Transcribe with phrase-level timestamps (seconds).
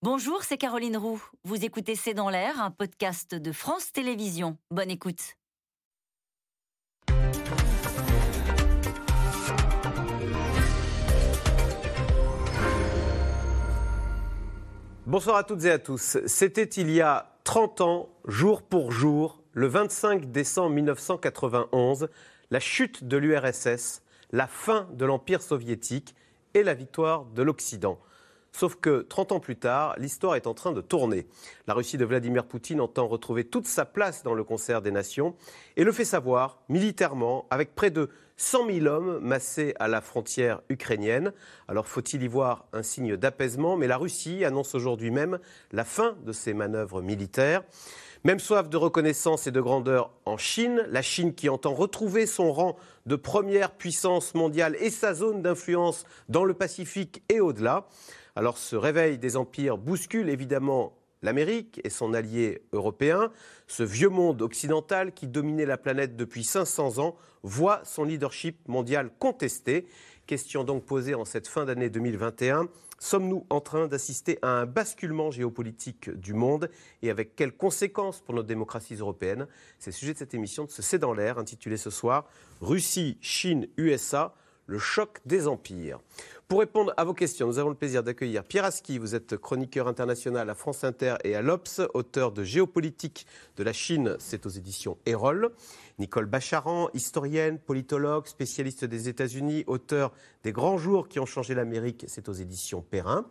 [0.00, 1.20] Bonjour, c'est Caroline Roux.
[1.42, 4.56] Vous écoutez C'est dans l'air, un podcast de France Télévisions.
[4.70, 5.34] Bonne écoute.
[15.04, 16.18] Bonsoir à toutes et à tous.
[16.26, 22.08] C'était il y a 30 ans, jour pour jour, le 25 décembre 1991,
[22.52, 26.14] la chute de l'URSS, la fin de l'Empire soviétique
[26.54, 27.98] et la victoire de l'Occident.
[28.52, 31.26] Sauf que 30 ans plus tard, l'histoire est en train de tourner.
[31.66, 35.34] La Russie de Vladimir Poutine entend retrouver toute sa place dans le concert des nations
[35.76, 40.60] et le fait savoir militairement avec près de 100 000 hommes massés à la frontière
[40.68, 41.32] ukrainienne.
[41.66, 43.76] Alors faut-il y voir un signe d'apaisement?
[43.76, 45.38] Mais la Russie annonce aujourd'hui même
[45.72, 47.62] la fin de ses manœuvres militaires.
[48.24, 52.52] Même soif de reconnaissance et de grandeur en Chine, la Chine qui entend retrouver son
[52.52, 57.86] rang de première puissance mondiale et sa zone d'influence dans le Pacifique et au-delà.
[58.38, 63.32] Alors ce réveil des empires bouscule évidemment l'Amérique et son allié européen.
[63.66, 69.10] Ce vieux monde occidental qui dominait la planète depuis 500 ans voit son leadership mondial
[69.18, 69.88] contesté.
[70.28, 72.68] Question donc posée en cette fin d'année 2021.
[73.00, 76.70] Sommes-nous en train d'assister à un basculement géopolitique du monde
[77.02, 79.48] et avec quelles conséquences pour nos démocraties européennes
[79.80, 82.28] C'est le sujet de cette émission de ce C'est dans l'air intitulée ce soir
[82.60, 84.32] Russie, Chine, USA,
[84.68, 85.98] le choc des empires.
[86.48, 88.96] Pour répondre à vos questions, nous avons le plaisir d'accueillir Pierre Aski.
[88.96, 93.26] Vous êtes chroniqueur international à France Inter et à l'Obs, auteur de Géopolitique
[93.58, 95.50] de la Chine, c'est aux éditions Erol.
[95.98, 100.10] Nicole Bacharan, historienne, politologue, spécialiste des États-Unis, auteur
[100.42, 103.26] des Grands Jours qui ont changé l'Amérique, c'est aux éditions Perrin.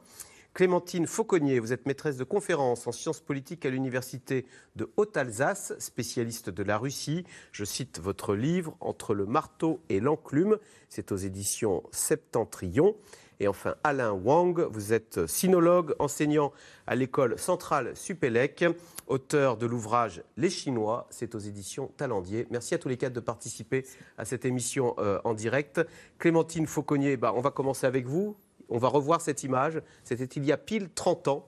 [0.57, 6.49] Clémentine Fauconnier, vous êtes maîtresse de conférences en sciences politiques à l'université de Haute-Alsace, spécialiste
[6.49, 7.25] de la Russie.
[7.51, 10.57] Je cite votre livre Entre le marteau et l'enclume,
[10.89, 12.95] c'est aux éditions Septentrion.
[13.39, 16.51] Et enfin, Alain Wang, vous êtes sinologue, enseignant
[16.87, 18.65] à l'école centrale Supélec,
[19.05, 22.47] auteur de l'ouvrage Les Chinois, c'est aux éditions Talendier.
[22.49, 23.85] Merci à tous les quatre de participer
[24.17, 25.81] à cette émission euh, en direct.
[26.17, 28.35] Clémentine Fauconnier, bah, on va commencer avec vous
[28.69, 29.81] on va revoir cette image.
[30.03, 31.47] C'était il y a pile 30 ans.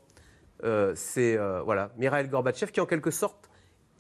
[0.64, 3.50] Euh, c'est euh, voilà, Mikhail Gorbatchev qui, en quelque sorte,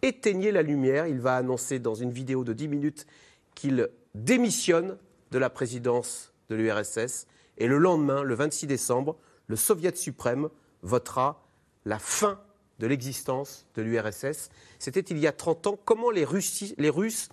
[0.02, 1.08] éteignait la lumière.
[1.08, 3.06] Il va annoncer dans une vidéo de 10 minutes
[3.56, 4.98] qu'il démissionne
[5.32, 7.28] de la présidence de l'URSS.
[7.58, 10.50] Et le lendemain, le 26 décembre, le Soviet suprême
[10.82, 11.44] votera
[11.86, 12.40] la fin
[12.80, 14.50] de l'existence de l'URSS.
[14.80, 15.80] C'était il y a 30 ans.
[15.84, 16.26] Comment les,
[16.78, 17.30] les Russes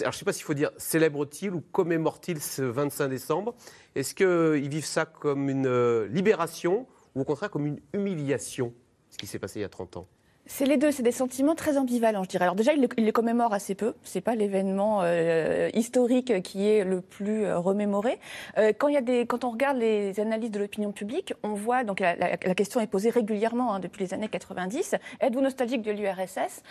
[0.00, 3.54] alors je ne sais pas s'il faut dire célèbre-t-il ou commémore-t-il ce 25 décembre
[3.94, 8.72] Est-ce qu'ils vivent ça comme une euh, libération ou au contraire comme une humiliation,
[9.10, 10.08] ce qui s'est passé il y a 30 ans?
[10.48, 12.44] C'est les deux, c'est des sentiments très ambivalents, je dirais.
[12.44, 13.94] Alors déjà, il les commémore assez peu.
[14.04, 18.20] C'est pas l'événement euh, historique qui est le plus euh, remémoré.
[18.56, 22.86] il quand on regarde les analyses de l'opinion publique, on voit donc la, question est
[22.86, 24.94] posée régulièrement hein, depuis les années 90.
[25.20, 26.62] Êtes-vous nostalgique de l'URSS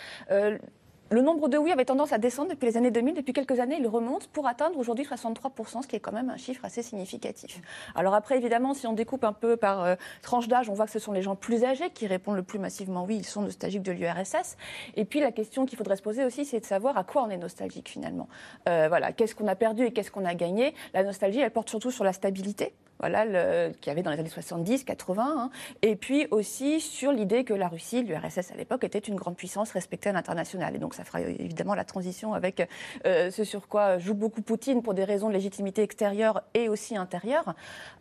[1.10, 3.14] le nombre de oui avait tendance à descendre depuis les années 2000.
[3.14, 6.36] Depuis quelques années, il remonte pour atteindre aujourd'hui 63%, ce qui est quand même un
[6.36, 7.60] chiffre assez significatif.
[7.94, 10.90] Alors après, évidemment, si on découpe un peu par euh, tranche d'âge, on voit que
[10.90, 13.82] ce sont les gens plus âgés qui répondent le plus massivement oui, ils sont nostalgiques
[13.82, 14.56] de l'URSS.
[14.96, 17.30] Et puis la question qu'il faudrait se poser aussi, c'est de savoir à quoi on
[17.30, 18.28] est nostalgique finalement.
[18.68, 20.74] Euh, voilà, qu'est-ce qu'on a perdu et qu'est-ce qu'on a gagné?
[20.92, 23.24] La nostalgie, elle porte surtout sur la stabilité voilà,
[23.70, 25.50] qu'il y avait dans les années 70, 80, hein.
[25.82, 29.72] et puis aussi sur l'idée que la Russie, l'URSS à l'époque, était une grande puissance
[29.72, 30.74] respectée à l'international.
[30.74, 32.66] Et donc ça fera évidemment la transition avec
[33.06, 36.96] euh, ce sur quoi joue beaucoup Poutine pour des raisons de légitimité extérieure et aussi
[36.96, 37.54] intérieure.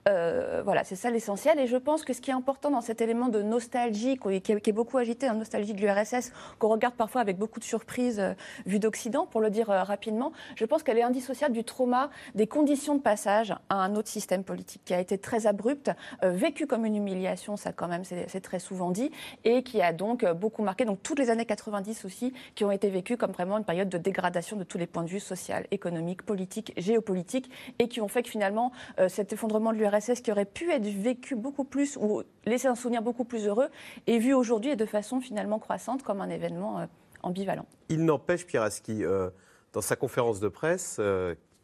[0.07, 1.59] Euh, voilà, c'est ça l'essentiel.
[1.59, 4.71] Et je pense que ce qui est important dans cet élément de nostalgie, qui est,
[4.71, 8.33] beaucoup agité, la nostalgie de l'URSS, qu'on regarde parfois avec beaucoup de surprise euh,
[8.65, 12.95] vue d'Occident, pour le dire rapidement, je pense qu'elle est indissociable du trauma des conditions
[12.95, 15.91] de passage à un autre système politique qui a été très abrupte,
[16.23, 19.11] euh, vécue comme une humiliation, ça quand même c'est très souvent dit,
[19.43, 22.71] et qui a donc euh, beaucoup marqué donc toutes les années 90 aussi, qui ont
[22.71, 25.65] été vécues comme vraiment une période de dégradation de tous les points de vue social,
[25.71, 30.31] économique, politique, géopolitique, et qui ont fait que finalement euh, cet effondrement de l'URSS qui
[30.31, 33.69] aurait pu être vécu beaucoup plus ou laisser un souvenir beaucoup plus heureux,
[34.07, 36.87] est vu aujourd'hui et de façon finalement croissante comme un événement
[37.23, 37.65] ambivalent.
[37.89, 39.03] Il n'empêche, Pierre Aski,
[39.73, 40.99] dans sa conférence de presse,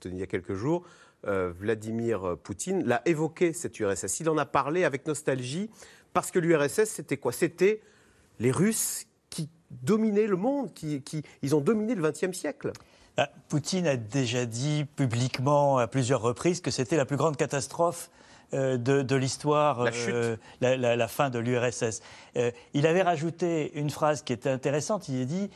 [0.01, 0.87] tenue il y a quelques jours, euh,
[1.23, 4.19] Vladimir Poutine l'a évoqué, cette URSS.
[4.21, 5.69] Il en a parlé avec nostalgie,
[6.13, 7.31] parce que l'URSS, c'était quoi?
[7.31, 7.81] C'était
[8.39, 11.01] les Russes qui dominaient le monde, qui,
[11.41, 12.71] ils ont dominé le XXe siècle.
[13.17, 18.09] Bah, Poutine a déjà dit publiquement à plusieurs reprises que c'était la plus grande catastrophe
[18.53, 19.85] euh, de, l'histoire,
[20.61, 22.01] la, la, fin de l'URSS.
[22.73, 25.09] il avait rajouté une phrase qui était intéressante.
[25.09, 25.49] Il a dit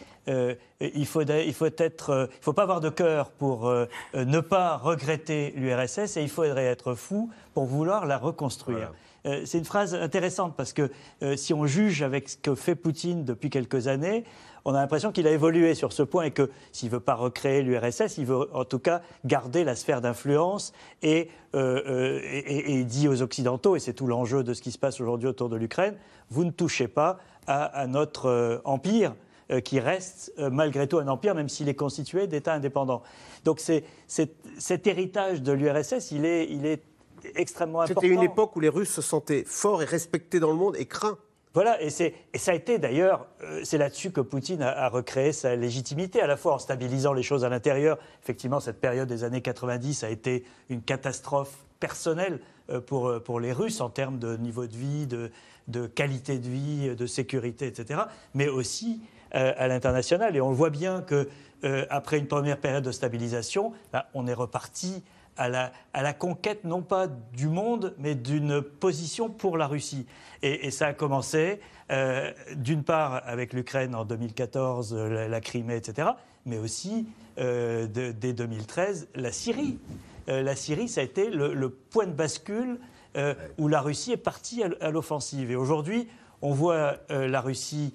[0.79, 3.71] il faut, il faut être, il faut pas avoir de cœur pour
[4.13, 8.91] ne pas regretter l'URSS et il faudrait être fou pour vouloir la reconstruire.
[9.23, 10.91] c'est une phrase intéressante parce que
[11.35, 14.23] si on juge avec ce que fait Poutine depuis quelques années,
[14.65, 17.13] on a l'impression qu'il a évolué sur ce point et que s'il ne veut pas
[17.13, 20.73] recréer l'URSS, il veut en tout cas garder la sphère d'influence
[21.03, 24.99] et, euh, euh, dit aux Occidentaux, et c'est tout l'enjeu de ce qui se passe
[24.99, 25.95] aujourd'hui autour de l'Ukraine,
[26.31, 29.15] vous ne touchez pas à, notre euh, empire
[29.63, 33.03] qui reste malgré tout un empire, même s'il est constitué d'États indépendants.
[33.43, 36.81] Donc c'est, cet héritage de l'URSS, il est, il est
[37.35, 38.01] extrêmement important.
[38.01, 40.87] C'était une époque où les Russes se sentaient forts et respectés dans le monde et
[40.87, 41.19] craints.
[41.55, 42.11] Voilà, et, ça
[42.51, 46.55] a été d'ailleurs, euh, c'est là-dessus que Poutine a, recréé sa légitimité, à la fois
[46.55, 47.97] en stabilisant les choses à l'intérieur.
[48.21, 53.39] Effectivement, cette période des années 90 a été une catastrophe personnelle euh, pour, euh, pour
[53.39, 58.01] les Russes en termes de niveau de vie, de, qualité de vie, de sécurité, etc.
[58.33, 60.35] Mais aussi à l'international.
[60.35, 61.27] Et on voit bien que
[61.89, 65.03] après une première période de stabilisation, bah, on est reparti
[65.37, 70.05] à la, conquête non pas du monde, mais d'une position pour la Russie.
[70.41, 71.59] Et, ça a commencé,
[71.91, 76.09] euh, d'une part, avec l'Ukraine en 2014, euh, la, Crimée, etc.,
[76.45, 77.07] mais aussi,
[77.39, 79.79] euh, dès 2013, la Syrie.
[80.27, 82.79] la Syrie, ça a été le, point de bascule
[83.57, 85.49] où la Russie est partie à, l'offensive.
[85.49, 86.07] Et aujourd'hui,
[86.41, 87.93] on voit la Russie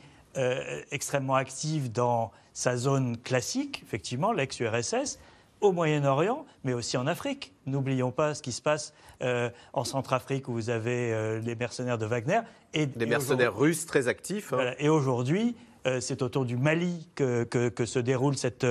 [0.90, 5.18] extrêmement active dans sa zone classique, effectivement, l'ex-URSS,
[5.60, 7.54] au Moyen-Orient, mais aussi en Afrique.
[7.66, 11.98] N'oublions pas ce qui se passe euh, en Centrafrique où vous avez euh, les mercenaires
[11.98, 12.40] de Wagner.
[12.72, 14.52] Et, des mercenaires russes très actifs.
[14.52, 14.74] Hein.
[14.78, 18.66] et aujourd'hui, euh, c'est autour du Mali que, que, se déroule cette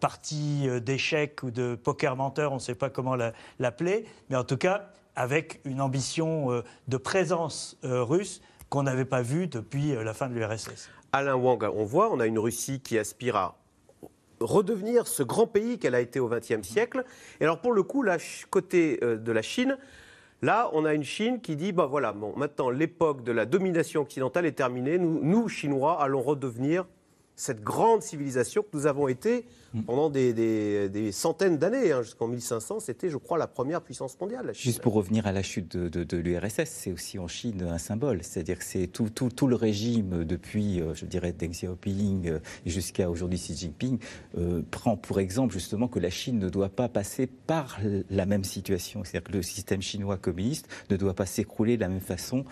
[0.00, 3.16] partie d'échecs ou de poker menteur, on ne sait pas comment
[3.58, 9.46] l'appeler, mais en tout cas avec une ambition de présence russe qu'on n'avait pas vue
[9.46, 10.90] depuis la fin de l'URSS.
[11.12, 13.56] Alain Wang, on voit, on a une Russie qui aspire à
[14.44, 17.04] redevenir ce grand pays qu'elle a été au XXe siècle.
[17.40, 18.18] Et alors pour le coup, là,
[18.50, 19.76] côté euh, de la Chine,
[20.42, 24.02] Là, on a une Chine qui dit, bah voilà, bon, maintenant l'époque de la domination
[24.02, 26.84] occidentale est terminée, nous, nous, Chinois, allons redevenir
[27.34, 29.46] cette grande civilisation que nous avons été.
[29.82, 31.92] Pendant des, centaines d'années.
[31.92, 34.52] Hein, jusqu'en 1500, c'était, je crois, la première puissance mondiale.
[34.54, 38.22] Juste pour revenir à la chute de, l'URSS, c'est aussi en Chine un symbole.
[38.22, 43.10] C'est-à-dire que c'est tout, tout, le régime, depuis, euh, je dirais, Deng Xiaoping euh, jusqu'à
[43.10, 43.98] aujourd'hui Xi Jinping,
[44.38, 47.78] euh, prend pour exemple justement que la Chine ne doit pas passer par
[48.10, 49.04] la même situation.
[49.04, 52.44] C'est-à-dire que le système chinois communiste ne doit pas s'écrouler de la même façon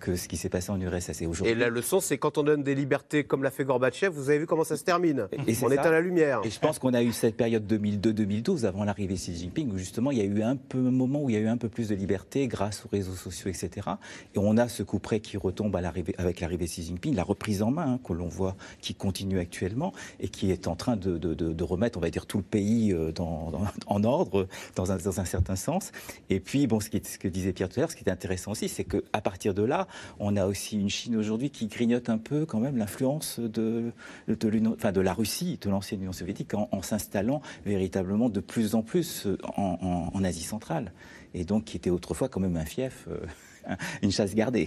[0.00, 1.22] que ce qui s'est passé en URSS.
[1.22, 4.30] Et, et la leçon, c'est quand on donne des libertés comme l'a fait Gorbatchev, vous
[4.30, 5.28] avez vu comment ça se termine.
[5.46, 6.40] Et on est à la lumière.
[6.44, 9.78] Et je pense qu'on a eu cette période 2002-2012, avant l'arrivée de Xi Jinping, où
[9.78, 11.56] justement il y a eu un peu un moment où il y a eu un
[11.56, 13.88] peu plus de liberté grâce aux réseaux sociaux, etc.
[14.36, 17.62] Et on a ce coup près qui retombe avec l'arrivée de Xi Jinping, la reprise
[17.62, 21.64] en main hein, que l'on voit qui continue actuellement et qui est en train de,
[21.64, 23.12] remettre, on va dire, tout le pays euh,
[23.86, 25.90] en ordre, dans un, certain sens.
[26.30, 28.68] Et puis, bon, ce, que disait Pierre tout à l'heure, ce qui est intéressant aussi,
[28.68, 29.88] c'est qu'à partir de là,
[30.20, 33.92] on a aussi une Chine aujourd'hui qui grignote un peu quand même l'influence de
[34.28, 40.24] la Russie, de l'ancienne Union soviétique, en, s'installant véritablement de plus en plus euh, en,
[40.24, 40.92] Asie centrale,
[41.34, 43.08] et donc qui était autrefois quand même un fief.
[43.08, 43.18] Euh,
[44.02, 44.66] une chasse gardée.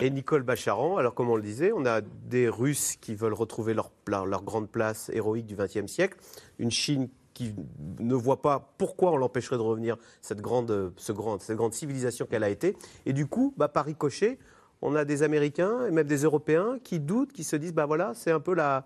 [0.00, 3.74] Et Nicole Bacharan, alors comme on le disait, on a des Russes qui veulent retrouver
[3.74, 6.16] leur, grande place héroïque du XXe siècle,
[6.58, 7.54] une Chine qui
[7.98, 12.26] ne voit pas pourquoi on l'empêcherait de revenir cette grande, ce grand, cette grande civilisation
[12.26, 12.76] qu'elle a été.
[13.06, 14.38] Et du coup, bah, par ricochet,
[14.82, 18.12] on a des Américains et même des Européens qui doutent, qui se disent, bah voilà,
[18.14, 18.84] c'est un peu la,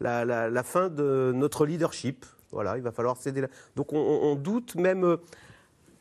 [0.00, 2.26] la, fin de notre leadership.
[2.52, 3.44] Voilà, il va falloir céder.
[3.76, 5.16] Donc on, doute même euh,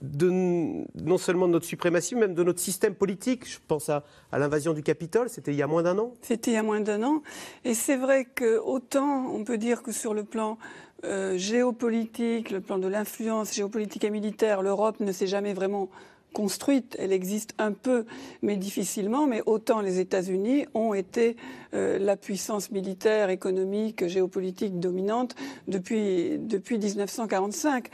[0.02, 3.50] de, non seulement de notre suprématie, mais même de notre système politique.
[3.50, 6.14] Je pense à, l'invasion du Capitole, c'était il y a moins d'un an.
[6.22, 7.24] C'était il y a moins d'un an.
[7.66, 10.58] Et c'est vrai que autant on peut dire que sur le plan
[11.06, 15.90] euh, géopolitique, le plan de l'influence géopolitique et militaire, l'Europe ne s'est jamais vraiment
[16.34, 18.06] construite, elle existe un peu,
[18.42, 21.38] mais difficilement, mais autant les États-Unis ont été
[21.74, 25.36] euh, la puissance militaire, économique, géopolitique dominante
[25.68, 27.88] depuis, depuis 1945.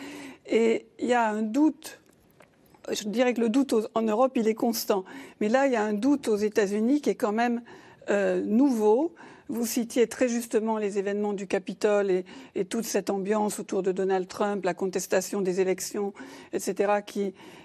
[0.48, 2.00] Et il y a un doute,
[2.92, 5.06] je dirais que le doute en Europe, il est constant,
[5.40, 7.62] mais là, il y a un doute aux États-Unis qui est quand même
[8.10, 9.14] euh, nouveau.
[9.50, 12.24] Vous citiez très justement les événements du Capitole
[12.56, 16.14] et, toute cette ambiance autour de Donald Trump, la contestation des élections,
[16.54, 17.02] etc.,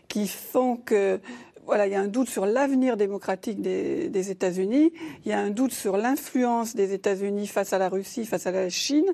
[0.09, 1.21] qui, font que
[1.69, 4.93] il y a un doute sur l'avenir démocratique des, États-Unis,
[5.25, 8.51] il y a un doute sur l'influence des États-Unis face à la Russie, face à
[8.51, 9.11] la Chine,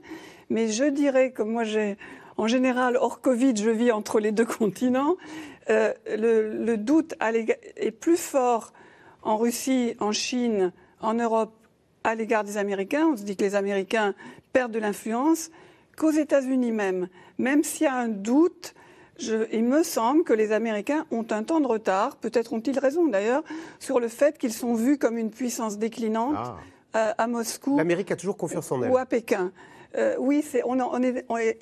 [0.49, 1.65] mais je dirais, comme moi
[2.37, 5.17] en général, hors Covid, je vis entre les deux continents.
[5.71, 8.73] Euh, le, doute est plus fort
[9.23, 11.53] en Russie, en Chine, en Europe
[12.05, 13.07] à l'égard des Américains.
[13.13, 14.15] On se dit que les Américains
[14.53, 15.51] perdent de l'influence
[15.97, 17.09] qu'aux États-Unis même.
[17.39, 18.75] Même s'il y a un doute,
[19.53, 23.43] il me semble que les Américains ont un temps de retard, peut-être ont-ils raison d'ailleurs,
[23.79, 26.57] sur le fait qu'ils sont vus comme une puissance déclinante ah.
[26.97, 27.77] euh, à Moscou.
[27.77, 28.91] L'Amérique a toujours confiance en elle.
[28.91, 29.53] Ou à Pékin.
[29.97, 30.45] Euh, oui,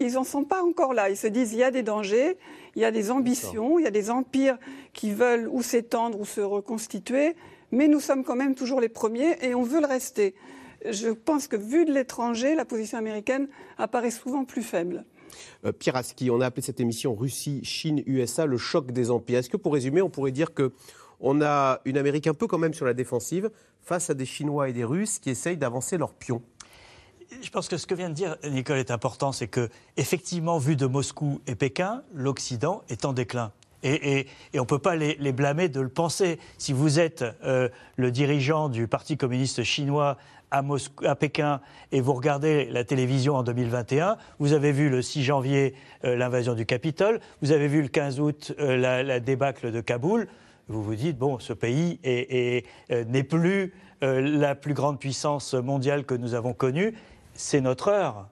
[0.01, 1.09] ils n'en sont pas encore là.
[1.09, 2.37] Ils se disent il y a des dangers,
[2.77, 4.59] il y a des ambitions, il y a des empires
[4.93, 7.35] qui veulent ou s'étendre ou se reconstituer,
[7.73, 10.35] mais nous sommes quand même toujours les premiers et on veut le rester.
[10.89, 13.49] Je pense que vu de l'étranger, la position américaine
[13.79, 15.05] apparaît souvent plus faible.
[15.65, 19.39] Euh, Pierre Aski, on a appelé cette émission Russie, Chine, USA, le choc des empires.
[19.39, 20.73] Est-ce que pour résumer, on pourrait dire que
[21.21, 23.51] on a une Amérique un peu quand même sur la défensive
[23.83, 26.43] face à des Chinois et des Russes qui essayent d'avancer leurs pions?
[27.43, 30.77] Je pense que ce que vient de dire Nicole est important, c'est que effectivement, vu
[30.77, 33.53] de Moscou et Pékin, l'Occident est en déclin.
[33.83, 36.39] Et, on ne peut pas les, blâmer de le penser.
[36.59, 40.17] Si vous êtes euh, le dirigeant du Parti communiste chinois
[40.51, 41.61] à, Moscou, à, Pékin
[41.93, 46.55] et vous regardez la télévision en 2021, vous avez vu le 6 janvier euh, l'invasion
[46.55, 50.29] du Capitole, vous avez vu le 15 août euh, la, débâcle de Kaboul,
[50.69, 56.35] vous vous dites, bon, ce pays n'est plus la plus grande puissance mondiale que nous
[56.35, 56.95] avons connue
[57.39, 58.29] c'est notre heure.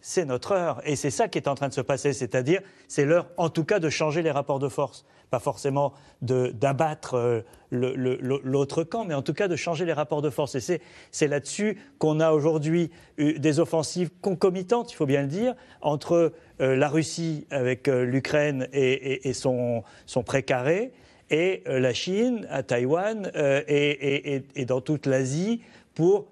[0.00, 0.80] C'est notre heure.
[0.84, 2.12] Et c'est ça qui est en train de se passer.
[2.12, 5.04] C'est-à-dire, c'est l'heure, en tout cas, de changer les rapports de force.
[5.30, 5.92] Pas forcément
[6.22, 10.56] d'abattre euh, l'autre camp, mais en tout cas de changer les rapports de force.
[10.56, 10.80] Et
[11.12, 16.74] c'est là-dessus qu'on a aujourd'hui des offensives concomitantes, il faut bien le dire, entre euh,
[16.74, 20.92] la Russie avec euh, l'Ukraine et, son, son précaré,
[21.30, 25.62] et la Chine à Taïwan et, et dans toute l'Asie
[25.94, 26.26] pour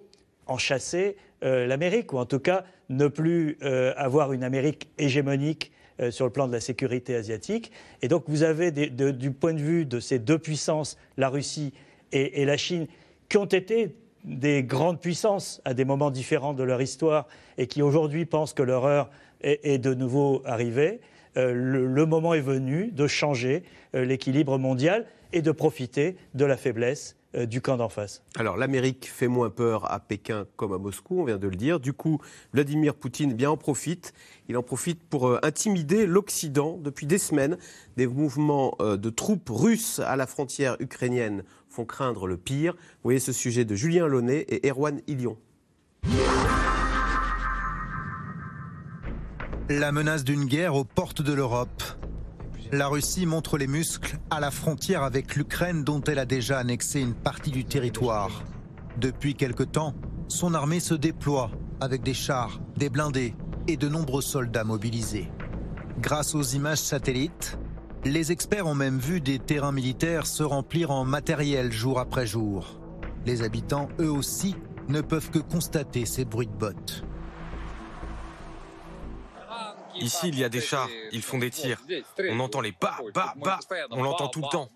[0.48, 5.70] en chasser euh, l'Amérique, ou en tout cas ne plus euh, avoir une Amérique hégémonique
[6.00, 7.70] euh, sur le plan de la sécurité asiatique.
[8.02, 11.72] Et donc vous avez, du point de vue de ces deux puissances, la Russie
[12.10, 12.86] et, la Chine,
[13.28, 17.82] qui ont été des grandes puissances à des moments différents de leur histoire et qui
[17.82, 19.10] aujourd'hui pensent que leur heure
[19.42, 21.00] est, de nouveau arrivée.
[21.36, 27.60] le, moment est venu de changer l'équilibre mondial et de profiter de la faiblesse du
[27.60, 28.22] camp d'en face.
[28.36, 31.78] Alors l'Amérique fait moins peur à Pékin comme à Moscou, on vient de le dire.
[31.78, 32.20] Du coup,
[32.52, 34.14] Vladimir Poutine bien en profite.
[34.48, 36.78] Il en profite pour euh, intimider l'Occident.
[36.78, 37.58] Depuis des semaines,
[37.96, 42.72] des mouvements euh, de troupes russes à la frontière ukrainienne font craindre le pire.
[42.74, 45.36] Vous voyez ce sujet de Julien Launay et Erwan Ilion.
[49.68, 51.82] La menace d'une guerre aux portes de l'Europe.
[52.70, 57.00] La Russie montre les muscles à la frontière avec l'Ukraine dont elle a déjà annexé
[57.00, 58.44] une partie du territoire.
[58.98, 59.94] Depuis quelque temps,
[60.28, 63.34] son armée se déploie avec des chars, des blindés
[63.68, 65.30] et de nombreux soldats mobilisés.
[65.98, 67.58] Grâce aux images satellites,
[68.04, 72.80] les experts ont même vu des terrains militaires se remplir en matériel jour après jour.
[73.24, 74.54] Les habitants, eux aussi,
[74.88, 77.02] ne peuvent que constater ces bruits de bottes.
[80.00, 81.80] Ici, il y a des chars, ils font des tirs.
[82.30, 83.58] On entend les ba, ba, ba,
[83.90, 84.68] on l'entend tout le temps.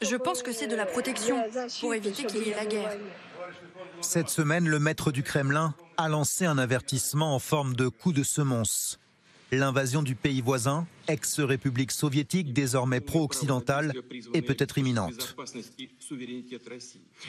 [0.00, 1.44] Je pense que c'est de la protection
[1.80, 2.96] pour éviter qu'il y ait la guerre.
[4.00, 8.22] Cette semaine, le maître du Kremlin a lancé un avertissement en forme de coup de
[8.22, 8.98] semonce.
[9.54, 13.92] L'invasion du pays voisin, ex-république soviétique désormais pro-occidentale,
[14.32, 15.36] est peut-être imminente.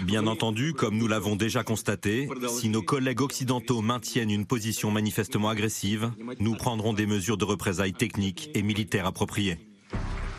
[0.03, 5.49] Bien entendu, comme nous l'avons déjà constaté, si nos collègues occidentaux maintiennent une position manifestement
[5.49, 9.59] agressive, nous prendrons des mesures de représailles techniques et militaires appropriées.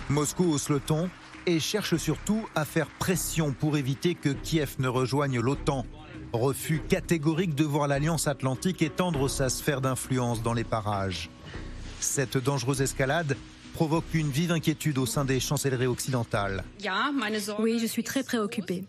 [0.09, 1.11] Moscou hausse le ton
[1.45, 5.85] et cherche surtout à faire pression pour éviter que Kiev ne rejoigne l'OTAN.
[6.33, 11.29] Refus catégorique de voir l'Alliance atlantique étendre sa sphère d'influence dans les parages.
[12.05, 13.37] Cette dangereuse escalade
[13.73, 16.63] provoque une vive inquiétude au sein des chancelleries occidentales.
[17.59, 18.85] Oui, je suis très préoccupée.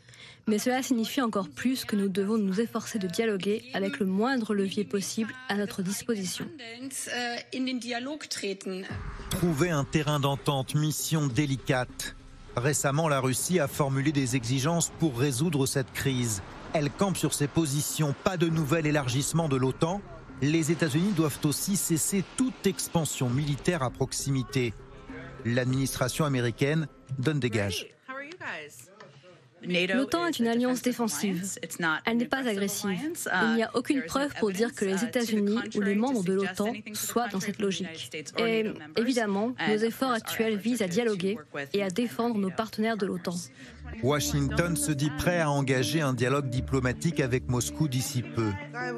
[0.48, 4.54] Mais cela signifie encore plus que nous devons nous efforcer de dialoguer avec le moindre
[4.54, 6.46] levier possible à notre disposition.
[9.32, 12.16] Trouver un terrain d'entente, mission délicate.
[12.56, 16.44] Récemment, la Russie a formulé des exigences pour résoudre cette crise.
[16.74, 20.02] Elle campe sur ses positions, pas de nouvel élargissement de l'OTAN,
[20.42, 24.74] les États-Unis doivent aussi cesser toute expansion militaire à proximité.
[25.46, 26.88] L'administration américaine
[27.18, 27.88] donne des gages.
[29.94, 31.44] L'OTAN est une alliance défensive.
[32.06, 32.98] Elle n'est pas agressive.
[33.44, 36.74] Il n'y a aucune preuve pour dire que les États-Unis ou les membres de l'OTAN
[36.94, 38.12] soient dans cette logique.
[38.38, 38.66] Et
[38.98, 41.38] évidemment, nos efforts actuels visent à dialoguer
[41.74, 43.36] et à défendre nos partenaires de l'OTAN.
[44.04, 48.52] Washington se dit prêt à engager un dialogue diplomatique avec Moscou d'ici peu.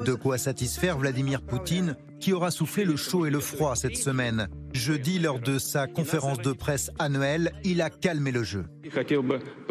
[0.04, 4.48] De quoi satisfaire Vladimir Poutine, qui aura soufflé le chaud et le froid cette semaine.
[4.72, 8.64] Jeudi, lors de sa conférence de presse annuelle, il a calmé le jeu.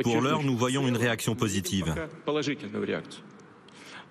[0.03, 1.93] Pour l'heure, nous voyons une réaction positive.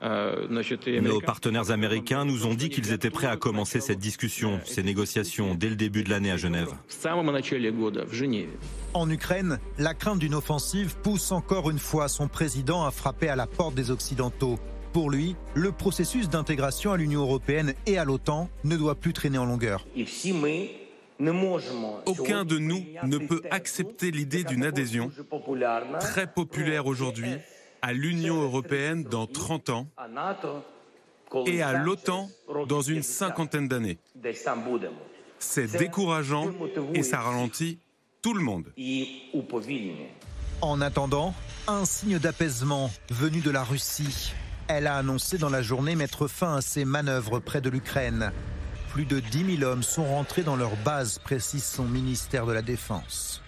[0.02, 5.54] Nos partenaires américains nous ont dit qu'ils étaient prêts à commencer cette discussion, ces négociations,
[5.54, 6.68] dès le début de l'année à Genève.
[8.94, 13.36] En Ukraine, la crainte d'une offensive pousse encore une fois son président à frapper à
[13.36, 14.58] la porte des Occidentaux.
[14.96, 19.36] Pour lui, le processus d'intégration à l'Union européenne et à l'OTAN ne doit plus traîner
[19.36, 19.86] en longueur.
[22.06, 25.10] Aucun de nous ne peut accepter l'idée d'une adhésion
[26.00, 27.28] très populaire aujourd'hui
[27.82, 29.86] à l'Union européenne dans 30 ans
[31.44, 32.30] et à l'OTAN
[32.66, 33.98] dans une cinquantaine d'années.
[35.38, 36.52] C'est décourageant
[36.94, 37.80] et ça ralentit
[38.22, 38.72] tout le monde.
[40.62, 41.34] En attendant,
[41.68, 44.32] un signe d'apaisement venu de la Russie.
[44.68, 48.32] Elle a annoncé dans la journée mettre fin à ses manœuvres près de l'Ukraine.
[48.90, 52.62] Plus de 10 000 hommes sont rentrés dans leur base, précise son ministère de la
[52.62, 53.42] Défense.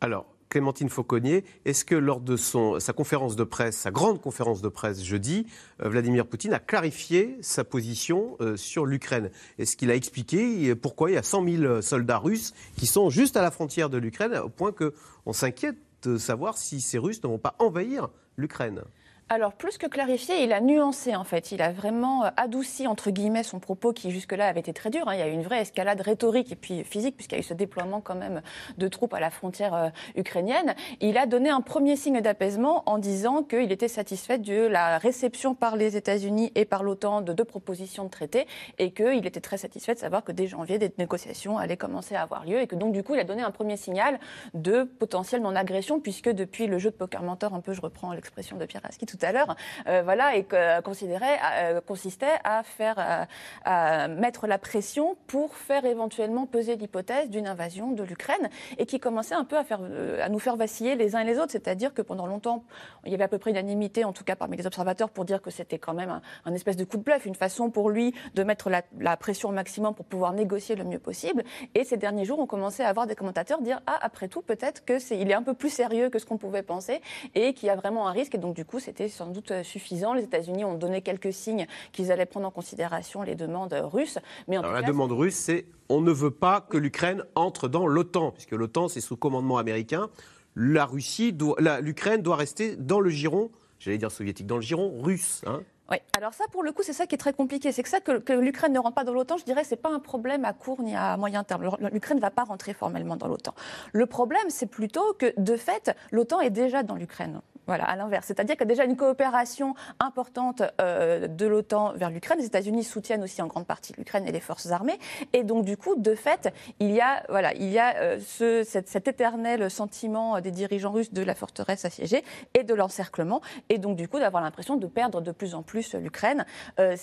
[0.00, 4.68] Alors, Clémentine Fauconnier, est-ce que lors de sa conférence de presse, sa grande conférence de
[4.68, 5.46] presse jeudi,
[5.82, 9.30] euh, Vladimir Poutine a clarifié sa position euh, sur l'Ukraine?
[9.58, 13.36] Est-ce qu'il a expliqué pourquoi il y a 100 000 soldats russes qui sont juste
[13.36, 17.28] à la frontière de l'Ukraine, au point qu'on s'inquiète de savoir si ces Russes ne
[17.28, 18.08] vont pas envahir
[18.38, 18.80] l'Ukraine?
[19.30, 21.52] Alors, plus que clarifié, il a nuancé en fait.
[21.52, 25.06] Il a vraiment euh, adouci, entre guillemets, son propos qui jusque-là avait été très dur.
[25.06, 25.14] Hein.
[25.14, 27.44] Il y a eu une vraie escalade rhétorique et puis physique, puisqu'il y a eu
[27.44, 28.40] ce déploiement quand même
[28.78, 30.74] de troupes à la frontière euh, ukrainienne.
[31.02, 35.54] Il a donné un premier signe d'apaisement en disant qu'il était satisfait de la réception
[35.54, 38.46] par les États-Unis et par l'OTAN de deux propositions de traité
[38.78, 42.22] et qu'il était très satisfait de savoir que dès janvier, des négociations allaient commencer à
[42.22, 44.18] avoir lieu et que donc, du coup, il a donné un premier signal
[44.54, 48.56] de potentiel non-agression, puisque depuis le jeu de poker mentor, un peu, je reprends l'expression
[48.56, 49.56] de Pierre Aski tout tout à l'heure,
[49.86, 53.24] euh, voilà, et que, considérait, euh, consistait à faire, euh,
[53.64, 58.48] à mettre la pression pour faire éventuellement peser l'hypothèse d'une invasion de l'Ukraine,
[58.78, 59.80] et qui commençait un peu à, faire,
[60.22, 62.64] à nous faire vaciller les uns et les autres, c'est-à-dire que pendant longtemps,
[63.04, 65.42] il y avait à peu près unanimité, en tout cas parmi les observateurs, pour dire
[65.42, 68.42] que c'était quand même un, espèce de coup de bluff, une façon pour lui de
[68.42, 71.44] mettre la, la, pression au maximum pour pouvoir négocier le mieux possible.
[71.74, 74.84] Et ces derniers jours, on commençait à avoir des commentateurs dire ah après tout peut-être
[74.84, 77.00] que c'est il est un peu plus sérieux que ce qu'on pouvait penser
[77.34, 78.34] et qu'il y a vraiment un risque.
[78.34, 80.14] Et donc du coup, c'était sans doute euh, suffisant.
[80.14, 84.18] Les États-Unis ont donné quelques signes qu'ils allaient prendre en considération les demandes russes.
[84.46, 88.52] Mais la demande russe, c'est on ne veut pas que l'Ukraine entre dans l'OTAN, puisque
[88.52, 90.10] l'OTAN, c'est sous commandement américain.
[90.54, 91.36] La Russie,
[91.80, 95.42] l'Ukraine doit rester dans le giron, j'allais dire soviétique, dans le giron russe.
[95.46, 95.62] Hein.
[95.90, 97.72] Oui, alors ça, pour le coup, c'est ça qui est très compliqué.
[97.72, 100.00] C'est que ça, que, l'Ukraine ne rentre pas dans l'OTAN, je dirais, c'est pas un
[100.00, 101.70] problème à court ni à moyen terme.
[101.92, 103.54] L'Ukraine ne va pas rentrer formellement dans l'OTAN.
[103.92, 107.40] Le problème, c'est plutôt que, de fait, l'OTAN est déjà dans l'Ukraine.
[107.68, 108.24] Voilà, à l'inverse.
[108.26, 112.38] C'est-à-dire qu'il y a déjà une coopération importante euh, de l'OTAN vers l'Ukraine.
[112.38, 114.98] Les États-Unis soutiennent aussi en grande partie l'Ukraine et les forces armées.
[115.34, 116.50] Et donc, du coup, de fait,
[116.80, 121.12] il y a, voilà, il y a euh, ce, cet, éternel sentiment des dirigeants russes
[121.12, 123.42] de la forteresse assiégée et de l'encerclement.
[123.68, 126.46] Et donc, du coup, d'avoir l'impression de perdre de plus en plus l'Ukraine.
[126.80, 126.96] Euh,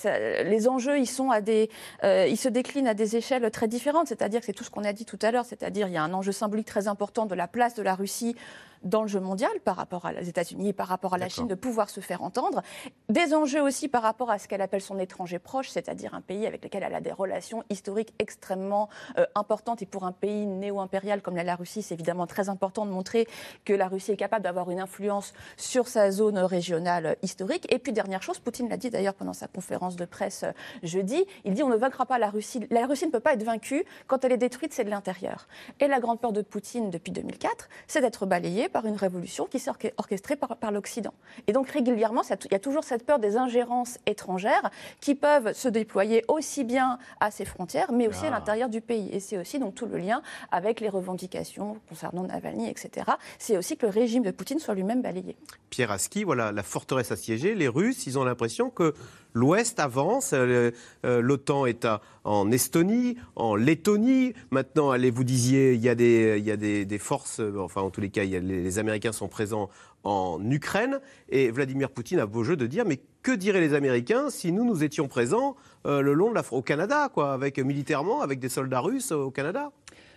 [0.45, 1.69] les enjeux, ils, sont à des,
[2.03, 4.07] ils se déclinent à des échelles très différentes.
[4.07, 5.45] C'est-à-dire que c'est tout ce qu'on a dit tout à l'heure.
[5.45, 8.35] C'est-à-dire il y a un enjeu symbolique très important de la place de la Russie
[8.83, 11.55] dans le jeu mondial par rapport aux États-Unis et par rapport à la Chine de
[11.55, 12.61] pouvoir se faire entendre.
[13.09, 16.45] Des enjeux aussi par rapport à ce qu'elle appelle son étranger proche, c'est-à-dire un pays
[16.45, 19.81] avec lequel elle a des relations historiques extrêmement euh, importantes.
[19.81, 23.27] Et pour un pays néo-impérial comme la Russie, c'est évidemment très important de montrer
[23.65, 27.71] que la Russie est capable d'avoir une influence sur sa zone régionale historique.
[27.71, 30.51] Et puis, dernière chose, Poutine l'a dit d'ailleurs pendant sa conférence de presse euh,
[30.83, 32.65] jeudi, il dit on ne vaincra pas la Russie.
[32.69, 33.85] La Russie ne peut pas être vaincue.
[34.07, 35.47] Quand elle est détruite, c'est de l'intérieur.
[35.79, 39.57] Et la grande peur de Poutine depuis 2004, c'est d'être balayé par une révolution qui
[39.57, 41.13] s'est orchestrée par, par l'Occident.
[41.47, 45.69] Et donc régulièrement, il y a toujours cette peur des ingérences étrangères qui peuvent se
[45.69, 48.31] déployer aussi bien à ses frontières, mais aussi à ah.
[48.31, 49.07] l'intérieur du pays.
[49.13, 53.11] Et c'est aussi donc tout le lien avec les revendications concernant Navalny, etc.
[53.39, 55.37] C'est aussi que le régime de Poutine soit lui-même balayé.
[55.69, 58.93] Pierre Aski, voilà, la forteresse assiégée, les Russes, ils ont l'impression que
[59.35, 60.33] l'Ouest avance.
[60.33, 60.71] Euh,
[61.05, 61.87] euh, L'OTAN est
[62.23, 64.33] en Estonie, en Lettonie.
[64.49, 67.81] Maintenant, allez, vous disiez, il y a des, il y a des, forces, euh, enfin
[67.81, 69.69] en tous les cas, les, Américains sont présents
[70.03, 70.99] en Ukraine.
[71.29, 74.65] Et Vladimir Poutine a beau jeu de dire, mais que diraient les Américains si nous,
[74.65, 78.79] nous étions présents le long de la, au Canada, quoi, avec, militairement, avec des soldats
[78.79, 79.71] russes au Canada?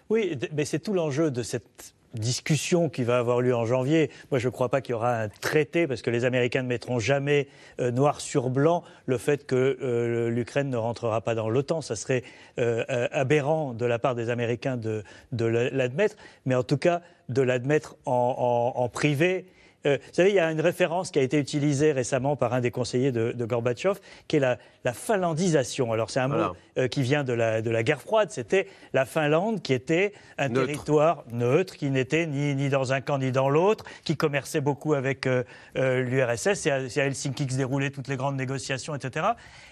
[0.08, 4.10] Oui, mais c'est tout l'enjeu de cette discussion qui va avoir lieu en janvier.
[4.30, 6.68] Moi, je ne crois pas qu'il y aura un traité, parce que les Américains ne
[6.68, 7.48] mettront jamais
[7.80, 11.80] euh, noir sur blanc le fait que euh, l'Ukraine ne rentrera pas dans l'OTAN.
[11.80, 12.22] Ça serait
[12.58, 16.16] euh, aberrant de la part des Américains de, l'admettre,
[16.46, 19.46] mais en tout cas de l'admettre en, privé
[19.86, 22.60] euh, vous savez, il y a une référence qui a été utilisée récemment par un
[22.60, 25.92] des conseillers de, de Gorbatchev, qui est la, la finlandisation.
[25.92, 28.30] Alors, c'est un mot euh, qui vient de la, de la guerre froide.
[28.30, 33.18] C'était la Finlande qui était un territoire neutre, qui n'était ni, ni, dans un camp
[33.18, 36.54] ni dans l'autre, qui commerçait beaucoup avec euh, l'URSS.
[36.54, 39.26] C'est à, Helsinki que se déroulaient toutes les grandes négociations, etc.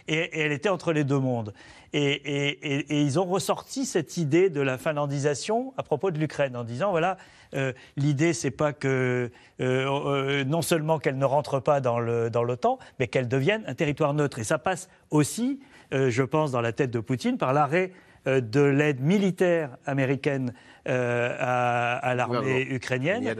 [0.08, 1.52] Et, elle était entre les deux mondes.
[1.92, 6.56] Et, et, et, ils ont ressorti cette idée de la finlandisation à propos de l'Ukraine
[6.56, 7.16] en disant voilà,
[7.54, 12.78] euh, l'idée, c'est pas que euh, euh, non seulement qu'elle ne rentre pas dans l'OTAN,
[12.98, 14.38] mais qu'elle devienne un territoire neutre.
[14.38, 15.60] Et ça passe aussi,
[15.92, 17.92] je pense, dans la tête de Poutine, par l'arrêt
[18.26, 20.52] de l'aide militaire américaine
[20.84, 23.36] à, l'armée ukrainienne,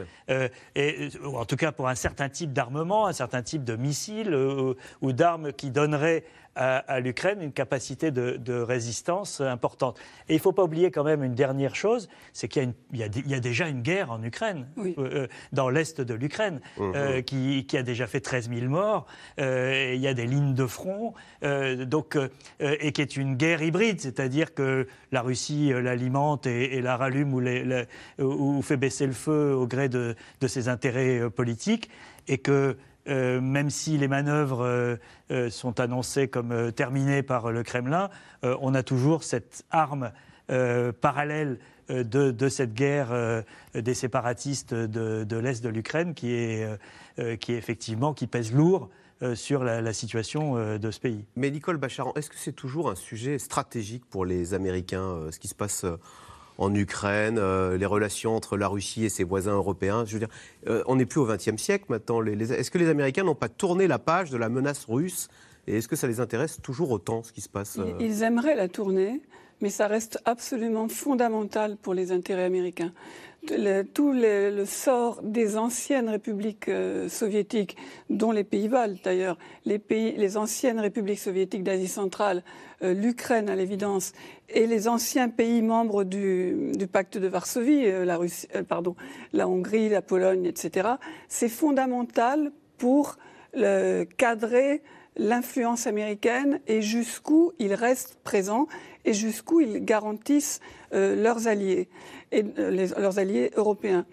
[0.75, 4.33] et, ou en tout cas pour un certain type d'armement, un certain type de missiles
[5.01, 6.23] ou d'armes qui donneraient
[6.57, 9.99] à, l'Ukraine une capacité de, résistance importante.
[10.27, 13.39] Et il ne faut pas oublier quand même une dernière chose, c'est qu'il y, a
[13.39, 16.93] déjà une guerre en Ukraine, euh, euh, dans l'est de l'Ukraine, mhm.
[16.95, 19.05] euh, qui, a déjà fait 13 000 morts.
[19.37, 22.17] il y a des lignes de front, donc,
[22.59, 27.43] et qui est une guerre hybride, c'est-à-dire que la Russie l'alimente et, la rallume ou,
[28.23, 31.89] ou, fait baisser le feu au gré de, de ses intérêts politiques,
[32.27, 34.95] et que euh, même si les manœuvres euh,
[35.31, 38.09] euh, sont annoncées comme terminées par le Kremlin,
[38.43, 40.11] on a toujours cette arme
[41.01, 43.43] parallèle de, cette guerre
[43.73, 46.61] des séparatistes de, l'Est de l'Ukraine qui
[47.39, 48.89] qui effectivement qui pèse lourd
[49.33, 51.25] sur la, situation de ce pays.
[51.35, 55.49] Mais Nicole Bacharan, est-ce que c'est toujours un sujet stratégique pour les Américains, ce qui
[55.49, 55.85] se passe
[56.57, 60.05] en Ukraine, euh, les relations entre la Russie et ses voisins européens.
[60.05, 60.29] Je veux dire,
[60.67, 62.23] euh, on n'est plus au XXe siècle maintenant.
[62.23, 65.27] Est-ce que les Américains n'ont pas tourné la page de la menace russe?
[65.67, 67.93] Et est-ce que ça les intéresse toujours autant ce qui se passe euh?
[67.99, 69.21] Ils aimeraient la tourner,
[69.61, 72.93] mais ça reste absolument fondamental pour les intérêts américains
[73.93, 77.77] tout le, sort des anciennes républiques euh, soviétiques,
[78.09, 82.43] dont les Pays-Bas d'ailleurs, les, pays, les anciennes républiques soviétiques d'Asie centrale,
[82.83, 84.13] euh, l'Ukraine à l'évidence,
[84.49, 88.19] et les anciens pays membres du, pacte de Varsovie, euh, la,
[89.33, 90.89] la Hongrie, la Pologne, etc.,
[91.27, 93.17] c'est fondamental pour
[93.53, 94.81] le, cadrer
[95.17, 98.67] l'influence américaine et jusqu'où ils restent présents
[99.05, 100.59] et jusqu'où ils garantissent
[100.91, 101.89] leurs alliés
[102.31, 104.05] et euh, leurs alliés européens.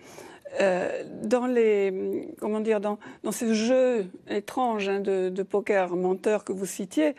[0.61, 6.53] Euh, dans les comment dire dans, dans ce jeu étrange hein, de, poker menteur que
[6.53, 7.17] vous citiez,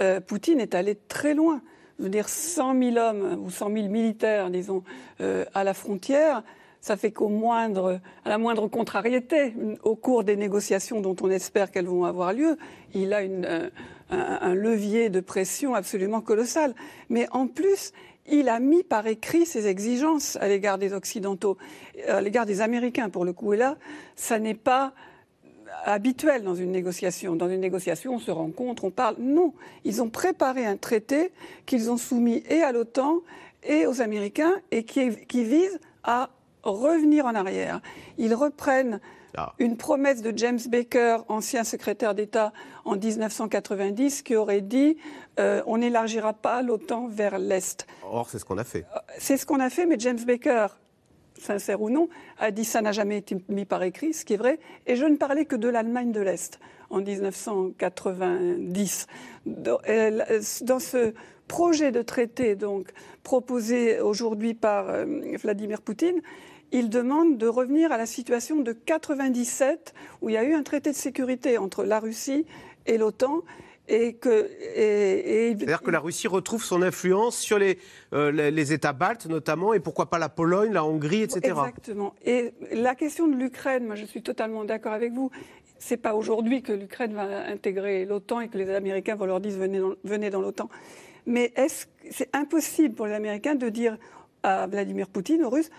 [0.00, 1.60] euh, Poutine est allé très loin.
[1.98, 4.84] Je veux dire 100 000 hommes ou 100 000 militaires, disons,
[5.18, 6.42] à la frontière.
[6.86, 11.72] Ça fait qu'au moindre, à la moindre contrariété, au cours des négociations dont on espère
[11.72, 12.56] qu'elles vont avoir lieu,
[12.94, 13.72] il a une,
[14.08, 16.76] un, levier de pression absolument colossal.
[17.10, 17.90] Mais en plus,
[18.28, 21.58] il a mis par écrit ses exigences à l'égard des Occidentaux,
[22.06, 23.52] à l'égard des Américains pour le coup.
[23.52, 23.78] Et là,
[24.14, 24.92] ça n'est pas
[25.86, 27.34] habituel dans une négociation.
[27.34, 29.16] Dans une négociation, on se rencontre, on parle.
[29.18, 31.32] Non, ils ont préparé un traité
[31.66, 33.22] qu'ils ont soumis et à l'OTAN
[33.64, 36.30] et aux Américains et qui vise à
[36.72, 37.80] revenir en arrière.
[38.18, 39.00] Ils reprennent
[39.36, 39.52] ah.
[39.58, 42.52] une promesse de James Baker, ancien secrétaire d'État
[42.84, 44.96] en 1990, qui aurait dit
[45.38, 47.86] euh, on n'élargira pas l'OTAN vers l'Est.
[48.02, 48.86] Or, c'est ce qu'on a fait.
[48.94, 50.68] Euh, c'est ce qu'on a fait, mais James Baker,
[51.38, 54.38] sincère ou non, a dit ça n'a jamais été mis par écrit, ce qui est
[54.38, 54.58] vrai.
[54.86, 59.06] Et je ne parlais que de l'Allemagne de l'Est en 1990.
[59.46, 61.12] Euh, dans ce
[61.46, 62.90] projet de traité donc
[63.22, 64.86] proposé aujourd'hui par
[65.42, 66.22] Vladimir Poutine,
[66.72, 70.62] il demande de revenir à la situation de 97 où il y a eu un
[70.62, 72.46] traité de sécurité entre la Russie
[72.86, 73.42] et l'OTAN
[73.88, 77.78] et que c'est-à-dire que la Russie retrouve son influence sur les,
[78.12, 81.40] euh, les, États baltes notamment et pourquoi pas la Pologne, la Hongrie, etc.
[81.44, 82.14] Exactement.
[82.24, 85.30] Et la question de l'Ukraine, moi je suis totalement d'accord avec vous.
[85.78, 89.52] C'est pas aujourd'hui que l'Ukraine va intégrer l'OTAN et que les Américains vont leur dire
[89.52, 90.68] venez dans, venez dans l'OTAN.
[91.26, 93.98] Mais est-ce c'est impossible pour les Américains de dire
[94.42, 95.70] à Vladimir Poutine, aux Russes,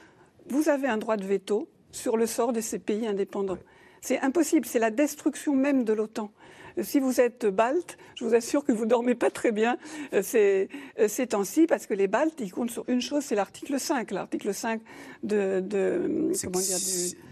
[0.49, 3.57] vous avez un droit de veto sur le sort de ces pays indépendants.
[4.01, 6.31] C'est impossible, c'est la destruction même de l'OTAN.
[6.81, 9.77] Si vous êtes balte, je vous assure que vous ne dormez pas très bien
[10.21, 10.69] ces,
[11.07, 14.11] ces temps-ci, parce que les baltes, ils comptent sur une chose, c'est l'article 5.
[14.11, 14.81] L'article 5
[15.23, 16.77] de, de, comment dire,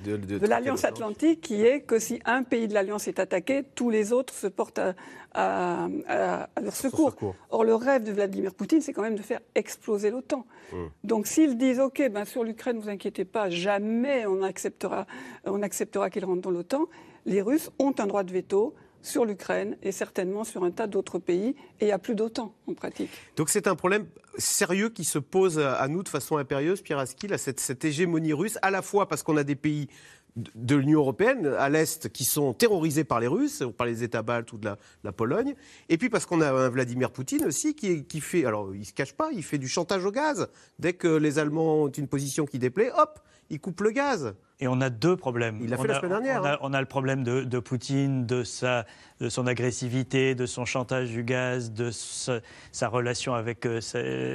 [0.05, 3.89] de, de l'Alliance Atlantique, qui est que si un pays de l'Alliance est attaqué, tous
[3.89, 7.15] les autres se portent à, à, leur secours.
[7.49, 10.45] Or, le rêve de Vladimir Poutine, c'est quand même de faire exploser l'OTAN.
[10.73, 10.89] Hum.
[11.03, 15.05] Donc, s'ils disent, OK, ben, sur l'Ukraine, vous inquiétez pas, jamais on acceptera,
[15.45, 16.85] on acceptera qu'ils rentrent dans l'OTAN,
[17.25, 21.19] les Russes ont un droit de veto sur l'Ukraine et certainement sur un tas d'autres
[21.19, 23.11] pays, et il n'y a plus d'OTAN en pratique.
[23.35, 24.05] Donc c'est un problème
[24.37, 28.57] sérieux qui se pose à nous de façon impérieuse, Pierre Aski, cette, cette hégémonie russe,
[28.61, 29.87] à la fois parce qu'on a des pays
[30.35, 34.51] de l'Union européenne à l'Est qui sont terrorisés par les Russes, par les États baltes
[34.51, 34.69] ou de
[35.03, 35.55] la, Pologne.
[35.87, 38.85] Et puis parce qu'on a un Vladimir Poutine aussi qui, qui fait, alors il ne
[38.85, 40.49] se cache pas, il fait du chantage au gaz.
[40.77, 44.35] Dès que les Allemands ont une position qui déplaît, hop, il coupe le gaz.
[44.61, 45.59] Et on a deux problèmes.
[45.61, 46.45] Il l'a fait la semaine dernière.
[46.45, 46.57] Hein.
[46.61, 48.85] On a, le problème de, Poutine, de, sa,
[49.19, 53.81] de son agressivité, de son chantage du gaz, de sa, relation avec euh,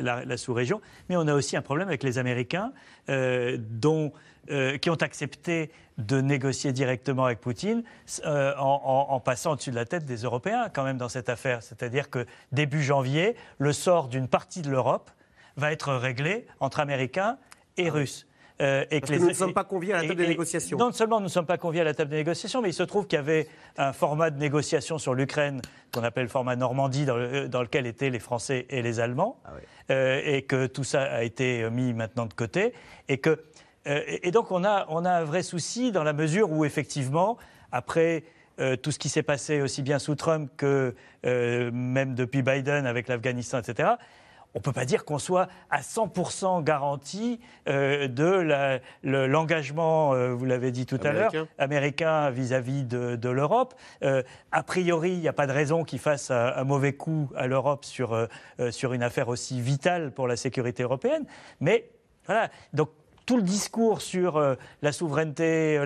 [0.02, 0.82] la, sous-région.
[1.08, 2.72] Mais on a aussi un problème avec les Américains,
[3.08, 4.12] euh, dont,
[4.50, 7.82] euh, qui ont accepté de négocier directement avec Poutine
[8.26, 11.62] en, en, passant au-dessus de la tête des Européens, quand même, dans cette affaire.
[11.62, 15.10] C'est-à-dire que début janvier, le sort d'une partie de l'Europe
[15.56, 17.38] va être réglé entre Américains
[17.76, 18.26] et ah Russes.
[18.60, 20.76] Euh, et que, nous ne sommes pas conviés à la table des négociations.
[20.76, 22.82] Non seulement nous ne sommes pas conviés à la table des négociations, mais il se
[22.82, 27.06] trouve qu'il y avait un format de négociation sur l'Ukraine qu'on appelle le format Normandie,
[27.06, 29.50] dans, lequel étaient les Français et les Allemands, ah
[29.90, 32.74] euh, et que tout ça a été mis maintenant de côté,
[33.08, 33.42] et que
[33.88, 37.38] euh, et donc on a on a un vrai souci dans la mesure où effectivement
[37.72, 38.24] après
[38.82, 40.94] tout ce qui s'est passé aussi bien sous Trump que
[41.24, 43.92] même depuis Biden avec l'Afghanistan, etc
[44.54, 50.44] on ne peut pas dire qu'on soit à 100% garanti euh, de l'engagement, euh, vous
[50.44, 53.74] l'avez dit tout à l'heure, américain vis-à-vis de, l'Europe.
[54.02, 57.46] Euh, a priori, il n'y a pas de raison qu'il fasse un, mauvais coup à
[57.46, 58.28] l'Europe sur,
[58.70, 61.24] sur une affaire aussi vitale pour la sécurité européenne.
[61.60, 61.88] Mais
[62.26, 62.90] voilà, donc
[63.26, 65.80] tout le discours sur la souveraineté,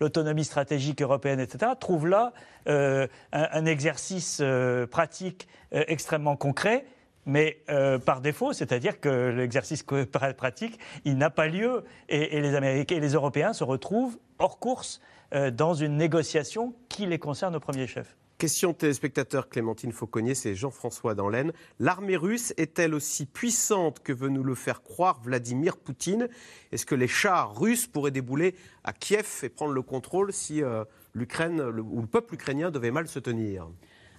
[0.00, 2.32] l'autonomie stratégique européenne, etc., trouve là
[2.66, 4.42] un, exercice
[4.90, 6.86] pratique extrêmement concret
[7.28, 12.96] mais euh, par défaut, c'est-à-dire que l'exercice pratique, il n'a pas lieu et, les Américains
[12.96, 15.00] et les Européens se retrouvent hors course
[15.34, 18.16] euh, dans une négociation qui les concerne au premier chef.
[18.38, 21.52] Question téléspectateur Clémentine Fauconnier, c'est Jean-François dans l'Aisne.
[21.80, 26.28] L'armée russe est-elle aussi puissante que veut nous le faire croire Vladimir Poutine?
[26.72, 30.84] Est-ce que les chars russes pourraient débouler à Kiev et prendre le contrôle si euh,
[31.12, 33.68] l'Ukraine ou le peuple ukrainien devait mal se tenir?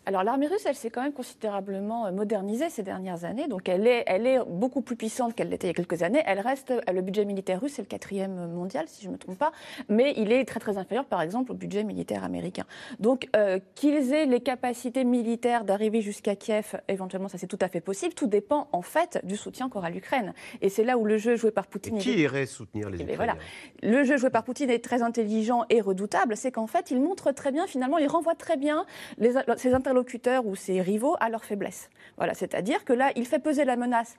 [0.10, 3.86] Alors l'armée russe, elle s'est quand même considérablement euh, modernisée ces dernières années, donc elle
[3.86, 6.24] est, elle est beaucoup plus puissante qu'elle l'était il y a quelques années.
[6.26, 9.19] Elle reste, euh, le budget militaire russe, c'est le quatrième mondial, si je ne me
[9.19, 9.52] trompe pas,
[9.88, 12.63] mais il est très très inférieur, par exemple, au budget militaire américain.
[13.00, 17.67] Donc euh, qu'ils aient les capacités militaires d'arriver jusqu'à Kiev, éventuellement, ça c'est tout à
[17.67, 18.15] fait possible.
[18.15, 20.34] Tout dépend en fait du soutien qu'aura l'Ukraine.
[20.62, 22.00] Et c'est là où le jeu joué par Poutine.
[22.00, 23.36] qui irait soutenir les eh ben, Ukrainiens?
[23.84, 23.98] Voilà.
[24.00, 26.36] Le jeu joué par Poutine est très intelligent et redoutable.
[26.36, 28.88] C'est qu'en fait, il montre très bien, finalement, il renvoie très bien
[29.19, 29.98] les, ses interlocuteurs
[30.45, 31.89] ou ses rivaux à leur faiblesse.
[32.17, 34.15] Voilà, c'est-à-dire que là, il fait peser la menace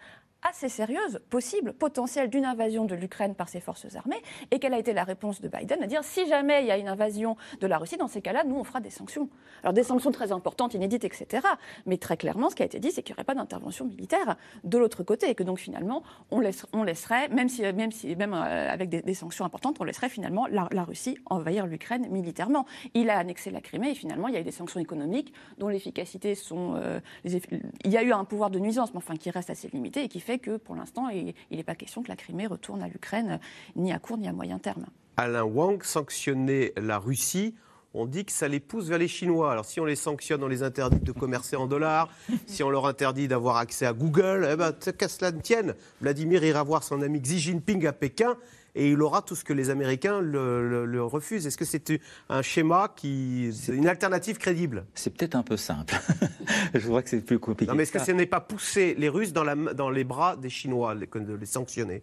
[0.48, 4.78] assez sérieuse, possible, potentielle d'une invasion de l'Ukraine par ses forces armées, et quelle a
[4.78, 7.66] été la réponse de Biden à dire si jamais il y a une invasion de
[7.66, 9.28] la Russie, dans ces cas-là, nous, on fera des sanctions.
[9.62, 11.46] Alors des sanctions très importantes, inédites, etc.
[11.86, 14.36] Mais très clairement, ce qui a été dit, c'est qu'il n'y aurait pas d'intervention militaire
[14.64, 18.34] de l'autre côté, et que donc finalement, on, on laisserait, même, si, même, si, même
[18.34, 22.64] euh, avec des, sanctions importantes, on laisserait finalement la, Russie envahir l'Ukraine militairement.
[22.94, 25.68] Il a annexé la Crimée, et finalement, il y a eu des sanctions économiques dont
[25.68, 26.74] l'efficacité sont...
[26.76, 30.04] Euh, il y a eu un pouvoir de nuisance, mais enfin qui reste assez limité,
[30.04, 32.88] et qui fait que pour l'instant, il n'est pas question que la Crimée retourne à
[32.88, 33.40] l'Ukraine,
[33.76, 34.86] ni à court ni à moyen terme.
[35.16, 37.54] Alain Wang, sanctionner la Russie,
[37.92, 39.50] on dit que ça les pousse vers les Chinois.
[39.50, 42.08] Alors si on les sanctionne, on les interdit de commercer en dollars,
[42.46, 46.44] si on leur interdit d'avoir accès à Google, eh ben, qu'à cela ne tienne, Vladimir
[46.44, 48.36] ira voir son ami Xi Jinping à Pékin
[48.74, 51.46] et il aura tout ce que les Américains le, refusent.
[51.46, 54.86] Est-ce que c'est un schéma qui, une alternative crédible?
[54.94, 55.94] C'est peut-être un peu simple.
[56.74, 57.70] Je vois que c'est plus compliqué.
[57.70, 60.36] Non, mais est-ce que ce n'est pas pousser les Russes dans, la, dans les bras
[60.36, 62.02] des Chinois de les sanctionner?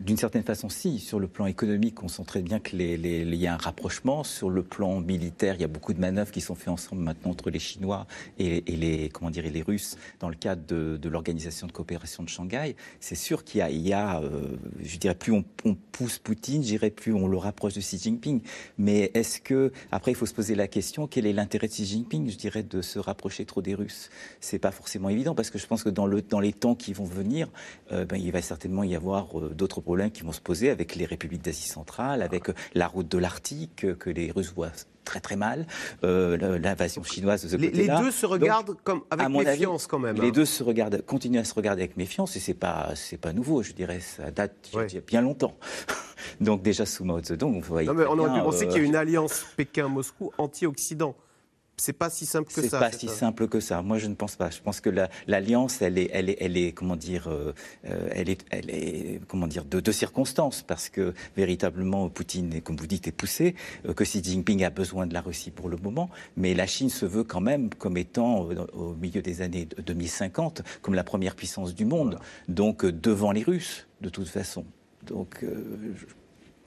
[0.00, 0.98] D'une certaine façon, si.
[0.98, 4.24] Sur le plan économique, on sent très bien qu'il y a un rapprochement.
[4.24, 7.30] Sur le plan militaire, il y a beaucoup de manœuvres qui sont faites ensemble maintenant
[7.30, 8.06] entre les Chinois
[8.38, 12.76] et, les, comment dire, les Russes dans le cadre de, l'Organisation de coopération de Shanghai.
[13.00, 15.44] C'est sûr qu'il y a, euh, je dirais, plus on,
[15.92, 18.42] pousse Poutine, je dirais, plus on le rapproche de Xi Jinping.
[18.76, 21.86] Mais est-ce que, après, il faut se poser la question, quel est l'intérêt de Xi
[21.86, 24.10] Jinping, je dirais, de se rapprocher trop des Russes?
[24.40, 27.48] C'est pas forcément évident parce que je pense que dans les temps qui vont venir,
[27.92, 30.96] euh, ben, il va certainement y avoir euh, d'autres problèmes qui vont se poser avec
[30.96, 34.72] les républiques d'Asie centrale, avec la route de l'Arctique que les Russes voient
[35.04, 35.64] très très mal,
[36.02, 40.20] euh, l'invasion chinoise de ce les, deux se regardent comme avec méfiance quand même.
[40.20, 40.32] Les hein.
[40.32, 43.62] deux se regardent, continuent à se regarder avec méfiance et c'est pas c'est pas nouveau,
[43.62, 44.88] je dirais, ça date ouais.
[45.06, 45.56] bien longtemps.
[46.40, 47.86] Donc déjà sous Mao Zedong, vous voyez.
[47.86, 51.14] Non, mais on aurait pu penser euh, qu'il y a une alliance Pékin-Moscou anti-Occident.
[51.78, 52.78] C'est pas si simple que C'est ça.
[52.78, 53.82] pas si simple que ça.
[53.82, 54.48] Moi, je ne pense pas.
[54.48, 57.52] Je pense que la- l'alliance, elle est, elle est, elle est, comment dire, euh,
[57.84, 62.76] euh, elle est, elle est, comment dire, de, de circonstances, parce que véritablement, Poutine, comme
[62.76, 63.54] vous dites, est poussé,
[63.86, 66.08] euh, que Xi Jinping a besoin de la Russie pour le moment,
[66.38, 70.62] mais la Chine se veut quand même comme étant, euh, au milieu des années 2050,
[70.80, 74.64] comme la première puissance du monde, donc devant les Russes, de toute façon.
[75.06, 76.06] Donc, je-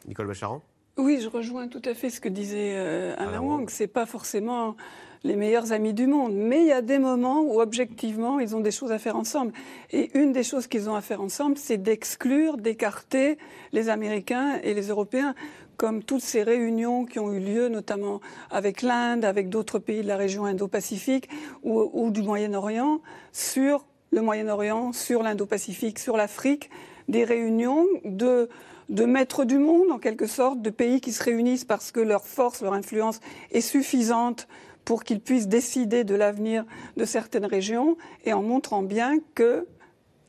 [0.07, 0.61] Nicole Bacharan
[0.99, 3.69] Oui, je rejoins tout à fait ce que disait euh, Alain Alain Wang.
[3.69, 4.75] C'est pas forcément
[5.23, 8.59] les meilleurs amis du monde, mais il y a des moments où objectivement ils ont
[8.59, 9.53] des choses à faire ensemble.
[9.91, 13.37] Et une des choses qu'ils ont à faire ensemble, c'est d'exclure, d'écarter
[13.71, 15.35] les Américains et les Européens,
[15.77, 18.19] comme toutes ces réunions qui ont eu lieu, notamment
[18.51, 21.29] avec l'Inde, avec d'autres pays de la région Indo-Pacifique
[21.63, 22.99] ou, ou du Moyen-Orient,
[23.31, 26.69] sur le Moyen-Orient, sur l'Indo-Pacifique, sur l'Afrique,
[27.07, 28.49] des réunions de
[28.89, 32.25] de maîtres du monde, en quelque sorte, de pays qui se réunissent parce que leur
[32.25, 33.19] force, leur influence
[33.51, 34.47] est suffisante
[34.83, 36.65] pour qu'ils puissent décider de l'avenir
[36.97, 39.67] de certaines régions, et en montrant bien que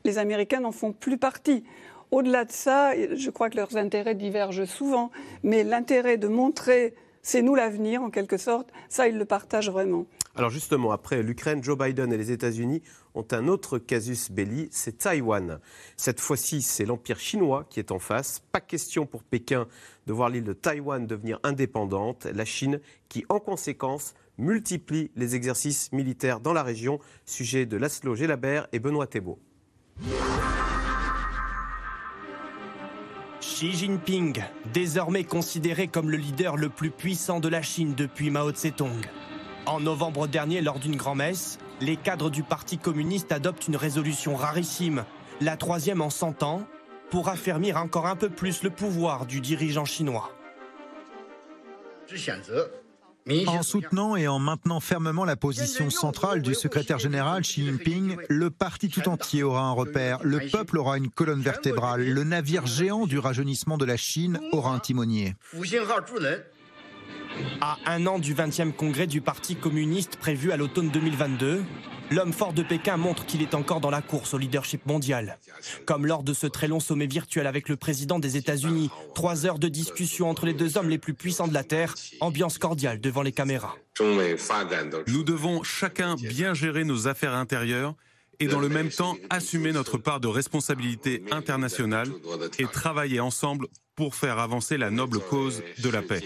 [0.03, 1.63] les Américains n'en font plus partie.
[2.11, 5.11] Au-delà de ça, je crois que leurs intérêts divergent souvent,
[5.43, 10.05] mais l'intérêt de montrer c'est nous l'avenir, en quelque sorte, ça, ils le partagent vraiment.
[10.35, 12.81] Alors justement, après l'Ukraine, Joe Biden et les États-Unis
[13.15, 15.59] ont un autre casus belli, c'est Taïwan.
[15.97, 18.41] Cette fois-ci, c'est l'Empire chinois qui est en face.
[18.51, 19.67] Pas question pour Pékin
[20.07, 22.25] de voir l'île de Taïwan devenir indépendante.
[22.25, 26.99] La Chine qui, en conséquence, multiplie les exercices militaires dans la région.
[27.25, 29.39] Sujet de Laszlo Gelabert et Benoît Thébault.
[33.41, 34.41] Xi Jinping,
[34.73, 39.01] désormais considéré comme le leader le plus puissant de la Chine depuis Mao Tse-tung.
[39.65, 45.05] En novembre dernier, lors d'une grand-messe, les cadres du Parti communiste adoptent une résolution rarissime,
[45.39, 46.63] la troisième en 100 ans,
[47.09, 50.31] pour affermir encore un peu plus le pouvoir du dirigeant chinois.
[53.47, 58.49] En soutenant et en maintenant fermement la position centrale du secrétaire général Xi Jinping, le
[58.49, 63.05] parti tout entier aura un repère, le peuple aura une colonne vertébrale, le navire géant
[63.05, 65.35] du rajeunissement de la Chine aura un timonier.
[67.61, 71.63] À un an du 20e congrès du Parti communiste prévu à l'automne 2022,
[72.11, 75.37] l'homme fort de Pékin montre qu'il est encore dans la course au leadership mondial.
[75.85, 79.59] Comme lors de ce très long sommet virtuel avec le président des États-Unis, trois heures
[79.59, 83.21] de discussion entre les deux hommes les plus puissants de la Terre, ambiance cordiale devant
[83.21, 83.75] les caméras.
[83.99, 87.95] Nous devons chacun bien gérer nos affaires intérieures
[88.39, 92.09] et dans le même temps assumer notre part de responsabilité internationale
[92.57, 93.67] et travailler ensemble
[94.01, 96.21] pour faire avancer la noble cause de la paix.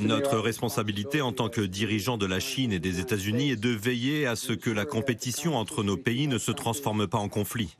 [0.00, 4.26] Notre responsabilité en tant que dirigeant de la Chine et des États-Unis est de veiller
[4.26, 7.76] à ce que la compétition entre nos pays ne se transforme pas en conflit.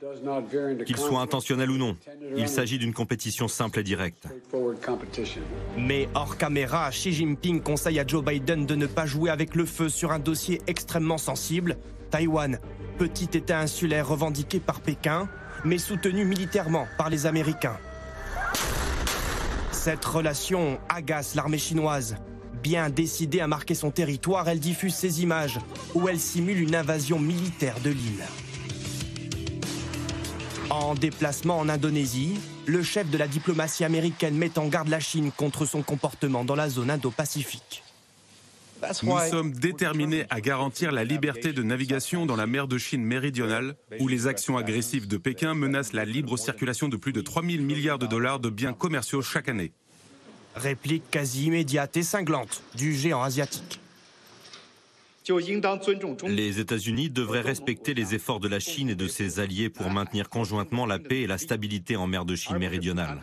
[0.84, 1.96] Qu'il soit intentionnel ou non,
[2.36, 4.24] il s'agit d'une compétition simple et directe.
[5.78, 9.64] Mais hors caméra, Xi Jinping conseille à Joe Biden de ne pas jouer avec le
[9.64, 11.78] feu sur un dossier extrêmement sensible,
[12.10, 12.58] Taïwan,
[12.98, 15.26] petit État insulaire revendiqué par Pékin,
[15.64, 17.76] mais soutenu militairement par les Américains.
[19.70, 22.16] Cette relation agace l'armée chinoise.
[22.62, 25.58] Bien décidée à marquer son territoire, elle diffuse ces images
[25.94, 28.24] où elle simule une invasion militaire de l'île.
[30.70, 35.32] En déplacement en Indonésie, le chef de la diplomatie américaine met en garde la Chine
[35.36, 37.82] contre son comportement dans la zone Indo-Pacifique.
[39.02, 43.76] Nous sommes déterminés à garantir la liberté de navigation dans la mer de Chine méridionale,
[44.00, 47.62] où les actions agressives de Pékin menacent la libre circulation de plus de 3 000
[47.62, 49.72] milliards de dollars de biens commerciaux chaque année.
[50.54, 53.81] Réplique quasi immédiate et cinglante du géant asiatique.
[56.26, 60.28] Les États-Unis devraient respecter les efforts de la Chine et de ses alliés pour maintenir
[60.28, 63.20] conjointement la paix et la stabilité en mer de Chine méridionale.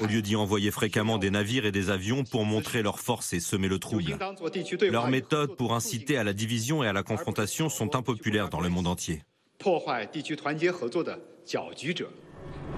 [0.00, 3.40] Au lieu d'y envoyer fréquemment des navires et des avions pour montrer leur force et
[3.40, 4.16] semer le trouble.
[4.90, 8.68] Leurs méthodes pour inciter à la division et à la confrontation sont impopulaires dans le
[8.68, 9.22] monde entier.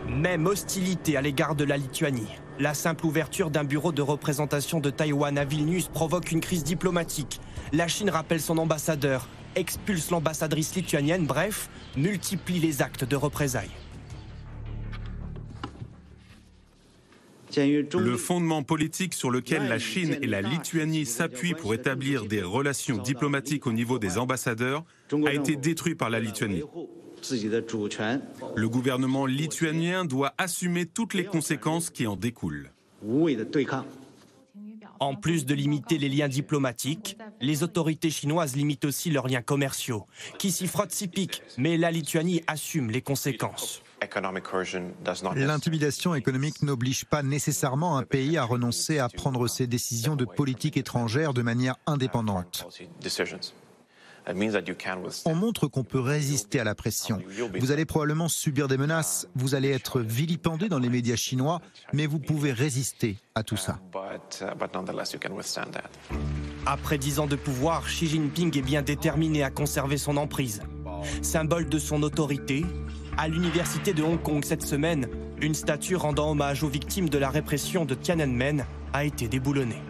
[0.08, 2.28] Même hostilité à l'égard de la Lituanie.
[2.58, 7.40] La simple ouverture d'un bureau de représentation de Taïwan à Vilnius provoque une crise diplomatique.
[7.72, 13.70] La Chine rappelle son ambassadeur, expulse l'ambassadrice lituanienne, bref, multiplie les actes de représailles.
[17.56, 22.98] Le fondement politique sur lequel la Chine et la Lituanie s'appuient pour établir des relations
[22.98, 24.84] diplomatiques au niveau des ambassadeurs
[25.26, 26.62] a été détruit par la Lituanie.
[28.56, 32.70] Le gouvernement lituanien doit assumer toutes les conséquences qui en découlent.
[35.02, 40.06] En plus de limiter les liens diplomatiques, les autorités chinoises limitent aussi leurs liens commerciaux,
[40.38, 43.82] qui s'y frottent s'y piquent, mais la Lituanie assume les conséquences.
[45.36, 50.76] L'intimidation économique n'oblige pas nécessairement un pays à renoncer à prendre ses décisions de politique
[50.76, 52.66] étrangère de manière indépendante.
[55.24, 57.20] On montre qu'on peut résister à la pression.
[57.58, 61.60] Vous allez probablement subir des menaces, vous allez être vilipendé dans les médias chinois,
[61.92, 63.78] mais vous pouvez résister à tout ça.
[66.66, 70.62] Après dix ans de pouvoir, Xi Jinping est bien déterminé à conserver son emprise.
[71.22, 72.64] Symbole de son autorité,
[73.16, 75.08] à l'université de Hong Kong cette semaine,
[75.40, 79.80] une statue rendant hommage aux victimes de la répression de Tiananmen a été déboulonnée.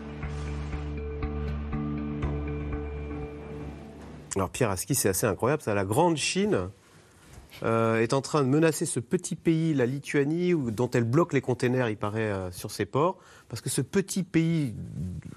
[4.36, 5.74] Alors Pierre Aski, c'est assez incroyable, ça.
[5.74, 6.70] La grande Chine
[7.62, 11.40] euh, est en train de menacer ce petit pays, la Lituanie, dont elle bloque les
[11.40, 13.18] containers, il paraît, euh, sur ses ports.
[13.48, 14.74] Parce que ce petit pays,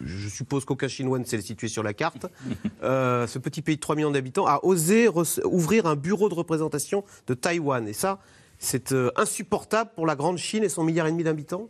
[0.01, 2.27] je suppose qu'aucun Chinois ne sait le situer sur la carte,
[2.83, 5.09] euh, ce petit pays de 3 millions d'habitants a osé
[5.43, 7.87] ouvrir un bureau de représentation de Taïwan.
[7.87, 8.19] Et ça,
[8.59, 11.67] c'est insupportable pour la grande Chine et son milliard et demi d'habitants?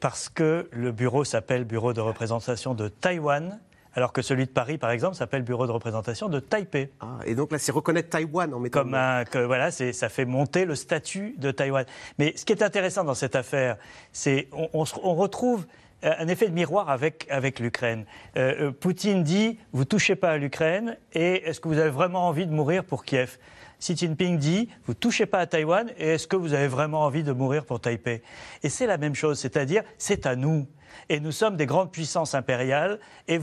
[0.00, 3.58] Parce que le bureau s'appelle Bureau de représentation de Taïwan
[3.96, 6.90] alors que celui de Paris, par exemple, s'appelle Bureau de représentation de Taipei.
[7.00, 8.80] Ah, et donc là, c'est reconnaître Taïwan en mettant.
[8.80, 11.86] Comme un, que, voilà, ça fait monter le statut de Taïwan.
[12.18, 13.78] Mais ce qui est intéressant dans cette affaire,
[14.12, 15.66] c'est on, on, retrouve
[16.04, 18.04] euh, un effet de miroir avec, avec l'Ukraine.
[18.36, 22.28] Euh, euh, Poutine dit vous touchez pas à l'Ukraine et est-ce que vous avez vraiment
[22.28, 23.38] envie de mourir pour Kiev?
[23.80, 27.22] Xi Jinping dit vous touchez pas à Taïwan et est-ce que vous avez vraiment envie
[27.22, 28.22] de mourir pour Taipei?
[28.62, 30.66] Et c'est la même chose, c'est-à-dire c'est à nous
[31.08, 33.38] et nous sommes des grandes puissances impériales, et,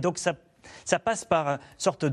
[0.00, 2.04] donc ça passe par une sorte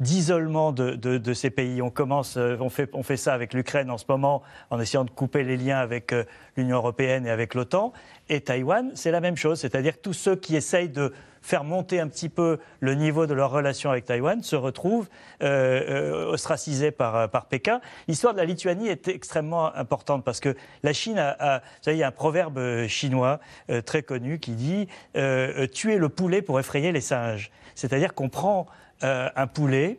[0.00, 1.82] d'isolement de, ces pays.
[1.82, 5.04] On commence, euh, on fait, on fait ça avec l'Ukraine en ce moment, en essayant
[5.04, 6.24] de couper les liens avec euh,
[6.56, 7.92] l'Union européenne et avec l'OTAN.
[8.28, 11.12] Et Taïwan, c'est la même chose, c'est-à-dire tous ceux qui essayent de
[11.42, 15.08] faire monter un petit peu le niveau de leur relation avec Taïwan, se retrouvent
[15.42, 17.80] euh, euh, ostracisés par, par Pékin.
[18.08, 22.00] L'histoire de la Lituanie est extrêmement importante parce que la Chine a, vous savez, il
[22.00, 24.88] y a un proverbe chinois euh, très connu qui dit
[25.72, 27.50] tuer le poulet pour effrayer les singes.
[27.74, 28.66] C'est-à-dire qu'on prend
[29.02, 29.98] un poulet,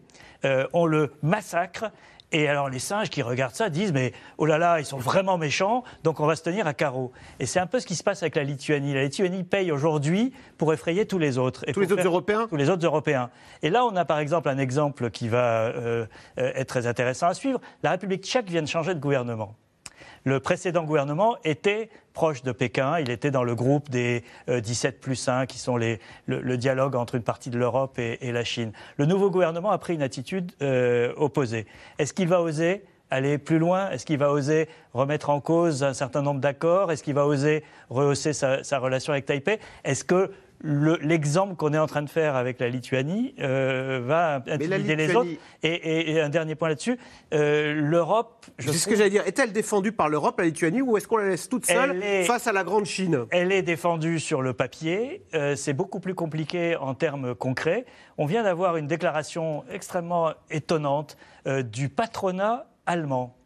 [0.74, 1.92] on le massacre
[2.32, 5.38] et alors les singes qui regardent ça disent mais oh là là, ils sont vraiment
[5.38, 7.12] méchants, donc on va se tenir à carreau.
[7.40, 8.94] Et c'est un peu ce qui se passe avec la Lituanie.
[8.94, 11.66] La Lituanie paye aujourd'hui pour effrayer tous les autres.
[11.72, 12.48] tous les autres Européens?
[12.50, 13.30] Tous les autres Européens.
[13.62, 16.06] Et là, on a par exemple un exemple qui va euh,
[16.38, 17.60] euh, être très intéressant à suivre.
[17.84, 19.56] La République tchèque vient de changer de gouvernement.
[20.24, 23.00] Le précédent gouvernement était proche de Pékin.
[23.00, 27.16] Il était dans le groupe des 17 euh, plus 1, qui sont le, dialogue entre
[27.16, 28.72] une partie de l'Europe et, la Chine.
[28.98, 31.66] Le nouveau gouvernement a pris une attitude euh, opposée.
[31.98, 33.90] Est-ce qu'il va oser aller plus loin?
[33.90, 36.92] Est-ce qu'il va oser remettre en cause un certain nombre d'accords?
[36.92, 39.60] Est-ce qu'il va oser rehausser sa, relation avec Taipei?
[40.64, 45.30] L'exemple qu'on est en train de faire avec la Lituanie euh, va intimider les autres.
[45.64, 46.98] Et, un dernier point là-dessus,
[47.34, 48.46] euh, l'Europe.
[48.60, 49.26] C'est ce que j'allais dire.
[49.28, 52.52] Est-elle défendue par l'Europe, la Lituanie, ou est-ce qu'on la laisse toute seule face à
[52.52, 53.26] la grande Chine?
[53.32, 55.24] Elle est défendue sur le papier.
[55.34, 57.86] Euh, c'est beaucoup plus compliqué en termes concrets.
[58.18, 63.41] On vient d'avoir une déclaration extrêmement étonnante du patronat allemand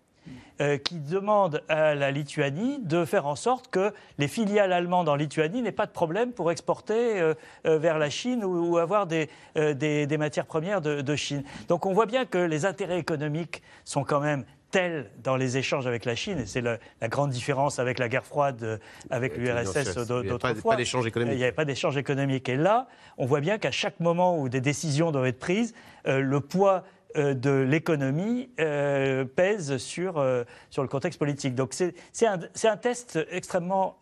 [0.61, 5.15] euh, qui demande à la Lituanie de faire en sorte que les filiales allemandes en
[5.15, 7.33] Lituanie n'aient pas de problème pour exporter euh,
[7.65, 11.43] euh, vers la Chine ou, avoir des, des, matières premières de, Chine.
[11.67, 15.87] Donc on voit bien que les intérêts économiques sont quand même tels dans les échanges
[15.87, 16.77] avec la Chine, et c'est la,
[17.09, 18.79] grande différence avec la guerre froide,
[19.09, 20.77] avec l'URSS d'autrefois.
[20.79, 22.47] Il n'y avait pas d'échange économique.
[22.47, 22.87] Et là,
[23.17, 25.73] on voit bien qu'à chaque moment où des décisions doivent être prises,
[26.05, 26.85] le poids
[27.15, 31.55] de l'économie euh, pèse sur, euh, sur le contexte politique.
[31.55, 31.93] Donc c'est
[32.25, 33.97] un, un, test extrêmement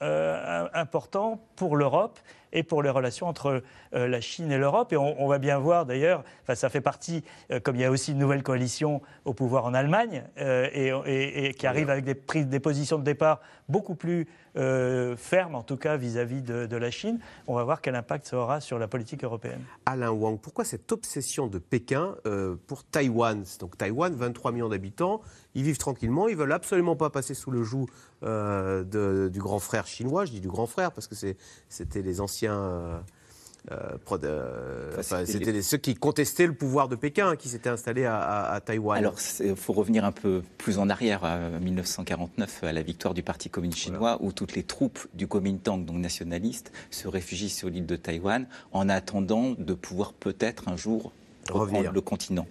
[0.74, 2.20] important pour l'Europe
[2.52, 4.94] et pour les relations entre la Chine et l'Europe.
[4.94, 7.24] Et on, va bien voir d'ailleurs, enfin, ça fait partie,
[7.64, 11.66] comme il y a aussi une nouvelle coalition au pouvoir en Allemagne, et, et, qui
[11.66, 13.40] arrive avec des, prises, des positions de départ
[13.70, 17.20] beaucoup plus euh, ferme, en tout cas vis-à-vis de, la Chine.
[17.48, 19.62] On va voir quel impact ça aura sur la politique européenne.
[19.86, 23.44] Alain Wang, pourquoi cette obsession de Pékin euh, pour Taïwan?
[23.60, 25.22] Donc Taïwan, 23 millions d'habitants,
[25.56, 27.88] ils vivent tranquillement, ils veulent absolument pas passer sous le joug
[28.24, 30.26] euh, du grand frère chinois.
[30.26, 31.16] Je dis du grand frère parce que
[31.70, 33.04] c'était les anciens
[33.72, 38.98] euh, c'était ceux qui contestaient le pouvoir de Pékin qui s'étaient installés à, Taïwan.
[38.98, 43.24] Alors, il faut revenir un peu plus en arrière, à 1949, à la victoire du
[43.24, 47.86] Parti communiste chinois, où toutes les troupes du Kuomintang, donc nationalistes, se réfugient sur l'île
[47.86, 51.14] de Taïwan en attendant de pouvoir peut-être un jour
[51.50, 52.48] revenir le continent.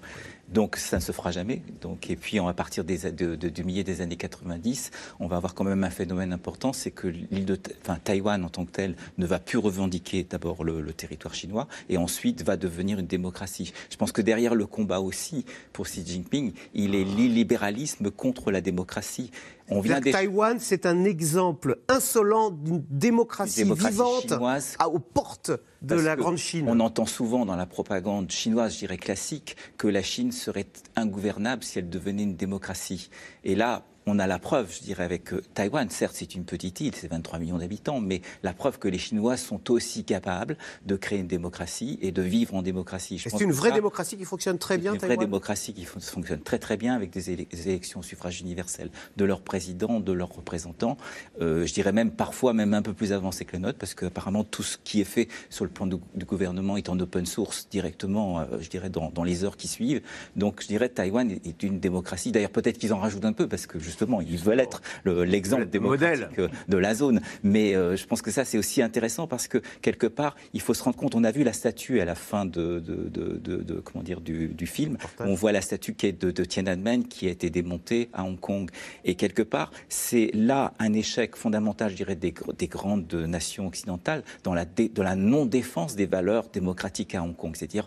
[0.53, 1.62] Donc ça ne se fera jamais.
[1.80, 4.90] Donc, et puis à partir de, du milieu des années 90,
[5.20, 8.64] on va avoir quand même un phénomène important, c'est que l'île de Taïwan en tant
[8.64, 12.98] que telle ne va plus revendiquer d'abord le, le, territoire chinois et ensuite va devenir
[12.98, 13.72] une démocratie.
[13.90, 18.61] Je pense que derrière le combat aussi pour Xi Jinping, il est l'illibéralisme contre la
[18.61, 19.30] démocratie.
[19.74, 20.12] On vient des...
[20.12, 24.76] Taïwan, c'est un exemple insolent d'une démocratie, démocratie, vivante chinoise.
[24.78, 26.66] à, aux portes de Parce la grande Chine.
[26.68, 31.64] On entend souvent dans la propagande chinoise, je dirais classique, que la Chine serait ingouvernable
[31.64, 33.10] si elle devenait une démocratie.
[33.44, 35.88] Et là, on a la preuve, je dirais, avec euh, Taïwan.
[35.90, 39.36] Certes, c'est une petite île, c'est 23 millions d'habitants, mais la preuve que les Chinois
[39.36, 43.18] sont aussi capables de créer une démocratie et de vivre en démocratie.
[43.18, 45.16] C'est une vraie ça, démocratie qui fonctionne très bien, Une Taïwan?
[45.16, 48.90] vraie démocratie qui fonctionne très très bien avec des, élec des élections au suffrage universel
[49.16, 50.96] de leurs présidents, de leurs représentants.
[51.40, 54.44] Euh, je dirais même parfois même un peu plus avancé que le nôtre, parce qu'apparemment
[54.44, 57.68] tout ce qui est fait sur le plan du, du gouvernement est en open source
[57.70, 60.03] directement, euh, je dirais, dans, dans, les heures qui suivent.
[60.36, 62.32] Donc je dirais Taïwan est une démocratie.
[62.32, 65.68] D'ailleurs, peut-être qu'ils en rajoutent un peu, parce que justement, ils veulent être l'exemple le,
[65.68, 66.51] démocratique modèle.
[66.68, 67.20] de la zone.
[67.43, 70.74] Mais euh, je pense que ça, c'est aussi intéressant parce que quelque part, il faut
[70.74, 71.14] se rendre compte.
[71.14, 74.66] On a vu la statue à la fin de, de, de comment dire du, du
[74.66, 74.97] film.
[75.20, 78.70] On voit la statue qui est de, Tiananmen qui a été démontée à Hong Kong.
[79.05, 84.22] Et quelque part, c'est là un échec fondamental, je dirais, des, des grandes nations occidentales
[84.43, 87.55] dans la, dé, de la non-défense des valeurs démocratiques à Hong Kong.
[87.55, 87.86] C'est-à-dire,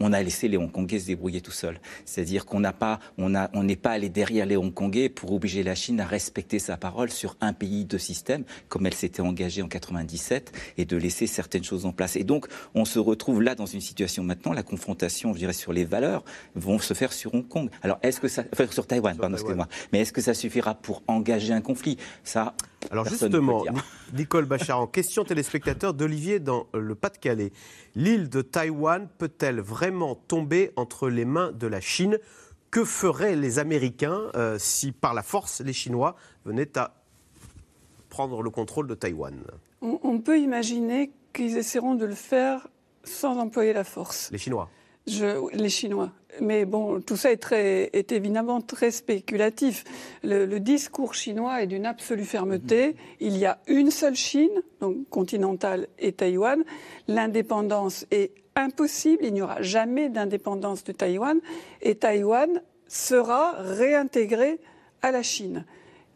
[0.00, 1.78] on a laissé les Hongkongais se débrouiller tout seuls.
[2.04, 5.62] C'est-à-dire qu'on n'a pas, on a, on n'est pas allé derrière les Hongkongais pour obliger
[5.62, 9.60] la Chine à respecter sa parole sur un pays, deux systèmes, comme elle s'était engagée
[9.60, 12.16] en 97, et de laisser certaines choses en place.
[12.16, 15.74] Et donc, on se retrouve là dans une situation maintenant, la confrontation, je dirais, sur
[15.74, 16.24] les valeurs
[16.54, 17.68] vont se faire sur Hong Kong.
[17.82, 19.68] Alors, est-ce que ça, enfin, sur Taïwan, pardon, excusez-moi.
[19.92, 21.98] Mais est-ce que ça suffira pour engager un conflit?
[22.22, 22.54] Ça.
[22.90, 23.64] Alors justement,
[24.14, 27.52] Nicole Bacharan, question téléspectateur d'Olivier dans le Pas-de-Calais.
[27.94, 32.18] L'île de Taïwan peut-elle vraiment tomber entre les mains de la Chine?
[32.74, 36.92] Que feraient les Américains euh, si, par la force, les Chinois venaient à
[38.08, 39.32] prendre le contrôle de Taïwan?
[39.80, 42.66] On, on peut imaginer qu'ils essaieront de le faire
[43.04, 44.28] sans employer la force.
[44.32, 44.68] Les Chinois?
[45.06, 46.10] Je, les Chinois.
[46.40, 49.84] Mais bon, tout ça est, très, est évidemment très spéculatif.
[50.24, 52.96] Le, le, discours chinois est d'une absolue fermeté.
[53.20, 56.64] Il y a une seule Chine, donc continentale et Taïwan.
[57.06, 59.24] L'indépendance est impossible.
[59.24, 61.40] Il n'y aura jamais d'indépendance de Taïwan.
[61.82, 64.58] Et Taïwan sera réintégré
[65.02, 65.64] à la Chine.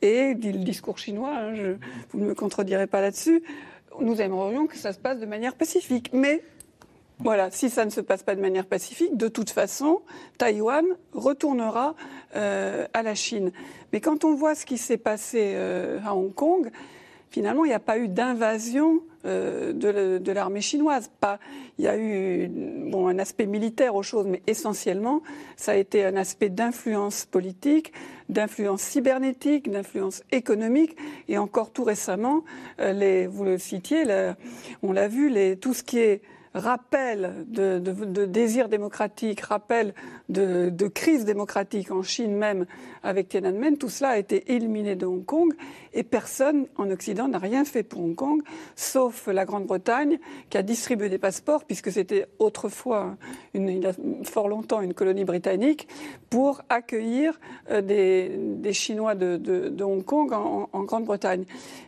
[0.02, 1.76] Et, dit le discours chinois, hein,
[2.10, 3.42] vous ne me contredirez pas là-dessus,
[4.00, 6.10] nous aimerions que ça se passe de manière pacifique.
[6.12, 6.42] Mais
[7.20, 10.02] voilà, si ça ne se passe pas de manière pacifique, de toute façon,
[10.38, 11.96] Taïwan retournera
[12.36, 13.50] euh, à la Chine.
[13.92, 16.70] Mais quand on voit ce qui s'est passé euh, à Hong Kong,
[17.30, 21.10] finalement, il n'y a pas eu d'invasion euh, de, l'armée chinoise.
[21.20, 21.38] Pas,
[21.78, 25.22] il y a eu bon, un aspect militaire aux choses, mais essentiellement,
[25.56, 27.92] ça a été un aspect d'influence politique,
[28.28, 30.96] d'influence cybernétique, d'influence économique,
[31.28, 32.44] et encore tout récemment,
[32.80, 34.04] euh, les, vous le citiez,
[34.82, 36.22] on l'a vu, tout ce qui est
[36.54, 37.78] rappel de,
[38.26, 39.94] désir démocratique, rappel
[40.28, 42.66] de, crise démocratique en Chine même
[43.02, 45.54] avec Tiananmen, tout cela a été éliminé de Hong Kong
[45.92, 48.42] et personne en Occident n'a rien fait pour Hong Kong,
[48.76, 50.18] sauf la Grande-Bretagne
[50.50, 53.16] qui a distribué des passeports, puisque c'était autrefois,
[53.54, 53.92] il y a
[54.24, 55.88] fort longtemps, une colonie britannique,
[56.30, 57.38] pour accueillir
[57.70, 61.44] euh, des, Chinois de, Hong Kong en, Grande-Bretagne.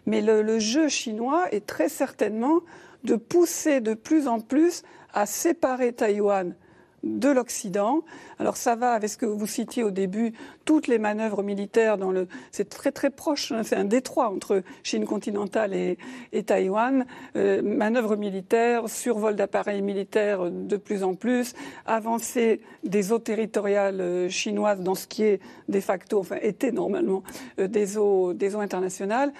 [0.06, 2.60] Mais le jeu chinois est très certainement
[3.04, 4.82] de pousser de plus en plus
[5.12, 6.54] à séparer Taïwan
[7.02, 8.02] de l'Occident.
[8.38, 10.32] Alors ça va avec ce que vous citiez au début,
[10.64, 14.62] toutes les manœuvres militaires dans le, c'est très très proche, hein, c'est un détroit entre
[14.82, 15.98] Chine continentale et,
[16.44, 17.06] Taïwan.
[17.36, 21.54] Euh, manœuvres militaires, survol d'appareils militaires de plus en plus,
[21.86, 27.22] avancée des eaux territoriales euh, chinoises dans ce qui est de facto, enfin était normalement
[27.58, 29.32] euh, des eaux internationales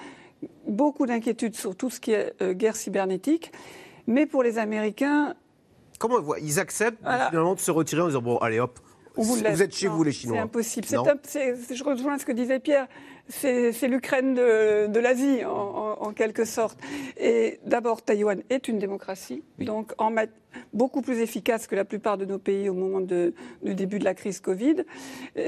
[0.67, 3.53] beaucoup d'inquiétudes sur tout ce qui est euh, guerre cybernétique.
[4.07, 5.35] Mais pour les Américains.
[5.99, 7.29] Comment ils acceptent voilà.
[7.29, 8.79] finalement de se retirer en disant bon, allez hop,
[9.17, 10.87] vous, vous, êtes chez non, vous les Chinois C'est impossible.
[10.95, 12.87] Un, je rejoins ce que disait Pierre.
[13.29, 16.79] C'est l'Ukraine de, de l'Asie, en, en, en, quelque sorte.
[17.17, 19.67] Et d'abord, Taïwan est une démocratie, oui.
[19.67, 20.13] donc en
[20.73, 24.05] beaucoup plus efficace que la plupart de nos pays au moment de, du début de
[24.05, 24.85] la crise Covid.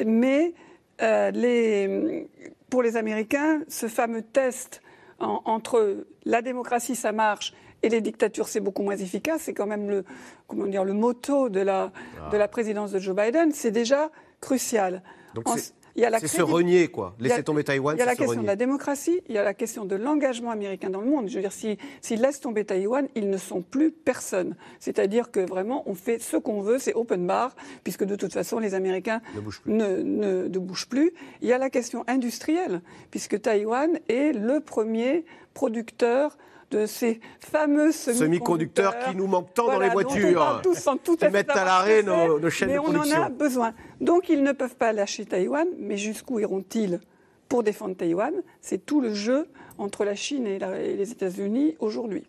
[0.06, 0.54] Mais
[1.00, 2.28] euh, les,
[2.72, 4.80] pour les Américains, ce fameux test
[5.18, 7.52] en, entre la démocratie, ça marche,
[7.82, 9.42] et les dictatures, c'est beaucoup moins efficace.
[9.42, 10.04] C'est quand même le,
[10.46, 12.30] comment dire, le motto de la, ah.
[12.30, 13.52] de la présidence de Joe Biden.
[13.52, 14.10] C'est déjà
[14.40, 15.02] crucial.
[15.34, 15.56] Donc en,
[15.96, 17.14] C'est se renier, quoi.
[17.20, 18.42] Laisser tomber Taïwan, Il y a la question renier.
[18.42, 21.28] de la démocratie, il y a la question de l'engagement américain dans le monde.
[21.28, 24.56] Je veux dire, s'ils si, laissent tomber Taïwan, ils ne sont plus personne.
[24.80, 28.58] C'est-à-dire que vraiment, on fait ce qu'on veut, c'est open bar, puisque de toute façon,
[28.58, 29.72] les Américains ne bougent plus.
[29.72, 31.12] Ne, ne, ne bougent plus.
[31.40, 32.80] Il y a la question industrielle,
[33.10, 35.24] puisque Taïwan est le premier
[35.54, 36.38] producteur
[36.72, 40.96] de ces fameux semi-conducteurs semi qui nous manquent tant voilà, dans les voitures, tous sans
[40.96, 43.16] tout qui mettent à l'arrêt nos, nos, chaînes mais de production.
[43.16, 43.74] on en a besoin.
[44.00, 47.00] Donc ils ne peuvent pas lâcher Taïwan, mais jusqu'où iront-ils
[47.48, 48.32] pour défendre Taïwan?
[48.60, 49.48] C'est tout le jeu
[49.78, 52.24] entre la Chine et, la, et les États-Unis aujourd'hui.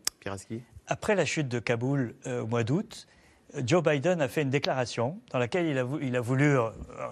[0.88, 3.08] Après la chute de Kaboul euh, au mois d'août,
[3.62, 6.58] Joe Biden a fait une déclaration dans laquelle il a, voulu, voulu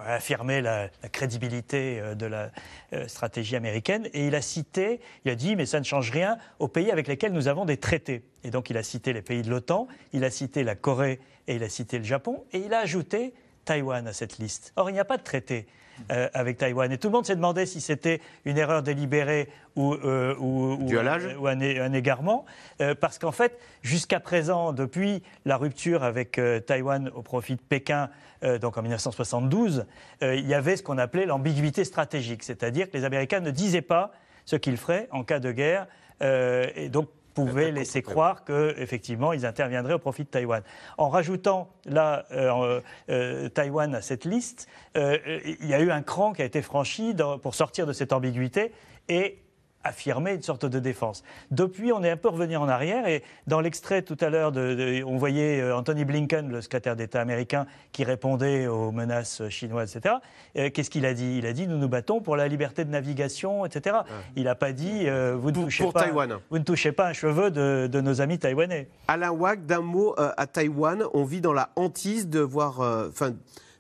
[0.06, 2.52] affirmer la, la, crédibilité euh, de la
[2.94, 6.38] euh, stratégie américaine et il a cité, il a dit mais ça ne change rien
[6.60, 8.24] aux pays avec lesquels nous avons des traités.
[8.44, 11.56] Et donc il a cité les pays de l'OTAN, il a cité la Corée et
[11.56, 13.34] il a cité le Japon et il a ajouté
[13.66, 14.74] Taïwan à cette liste.
[14.76, 15.68] Or il n'y a pas de traité.
[16.12, 16.92] Euh, avec Taïwan.
[16.92, 20.98] Et tout le monde s'est demandé si c'était une erreur délibérée ou, euh, ou, ou,
[20.98, 22.46] un, ou un, un, égarement,
[22.82, 27.62] euh, parce qu'en fait, jusqu'à présent, depuis la rupture avec euh, Taïwan au profit de
[27.62, 28.10] Pékin,
[28.44, 29.86] euh, donc en 1972,
[30.22, 34.12] il y avait ce qu'on appelait l'ambiguïté stratégique, c'est-à-dire que les Américains ne disaient pas
[34.46, 35.88] ce qu'ils feraient en cas de guerre,
[36.22, 40.64] et donc pouvaient laisser croire qu'effectivement, ils interviendraient au profit de Taïwan.
[40.98, 44.68] En rajoutant là euh, euh, Taïwan à cette liste,
[44.98, 45.18] euh,
[45.60, 48.14] il y a eu un cran qui a été franchi dans, pour sortir de cette
[48.14, 48.72] ambiguïté
[49.10, 49.40] et
[49.84, 51.24] affirmer une sorte de défense.
[51.50, 54.74] Depuis, on est un peu revenu en arrière et dans l'extrait tout à l'heure, de,
[54.76, 59.96] de, on voyait euh, Anthony Blinken, le secrétaire d'État américain, qui répondait aux menaces chinoises,
[59.96, 60.16] etc.
[60.58, 61.38] Euh, Qu'est-ce qu'il a dit?
[61.38, 63.98] Il a dit nous nous battons pour la liberté de navigation, etc.
[64.04, 64.16] Ouais.
[64.36, 66.38] Il n'a pas dit euh, vous, ne pour, touchez pour pas, Taïwan.
[66.50, 68.88] vous ne touchez pas un cheveu de, de nos amis taïwanais.
[69.08, 72.80] Alain Wag, d'un mot euh, à Taïwan, on vit dans la hantise de voir,
[73.10, 73.34] enfin,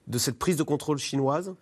[0.08, 1.54] de cette prise de contrôle chinoise?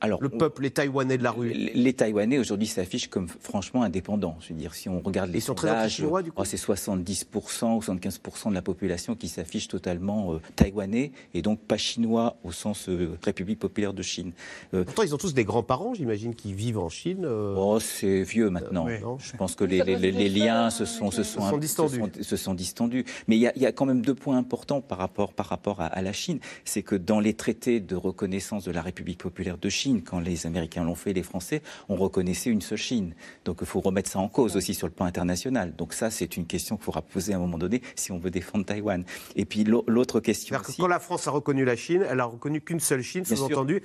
[0.00, 1.48] Alors, le peuple, les Taïwanais de la rue.
[1.48, 4.36] Les, les Taïwanais aujourd'hui s'affichent comme franchement indépendants.
[4.40, 6.40] Je veux dire, si on regarde les Ils sont sondages, très chinois, du coup.
[6.40, 11.60] Oh, c'est 70% ou 75% de la population qui s'affiche totalement euh, taïwanais et donc
[11.60, 14.32] pas chinois au sens euh, République populaire de Chine.
[14.74, 17.24] Euh, Pourtant, ils ont tous des grands-parents, j'imagine, qui vivent en Chine.
[17.24, 17.54] euh.
[17.56, 18.86] Oh, c'est vieux maintenant.
[18.86, 18.94] Oui.
[19.18, 21.96] Je pense que les, les, les liens se sont, se sont, se sont distendus.
[21.96, 23.04] Se sont, se sont distendus.
[23.26, 25.86] Mais il y, y, a quand même deux points importants par rapport, par rapport à,
[25.86, 26.38] à la Chine.
[26.64, 30.46] C'est que dans les traités de reconnaissance de la République populaire de Chine, quand les
[30.46, 33.14] Américains l'ont fait, les Français, on reconnaissait une seule Chine.
[33.44, 35.74] Donc il faut remettre ça en cause aussi sur le plan international.
[35.76, 38.30] Donc ça, c'est une question qu'il faudra poser à un moment donné si on veut
[38.30, 39.04] défendre Taïwan.
[39.36, 40.76] Et puis l'autre question aussi...
[40.76, 43.82] Que quand la France a reconnu la Chine, elle a reconnu qu'une seule Chine, sous-entendu,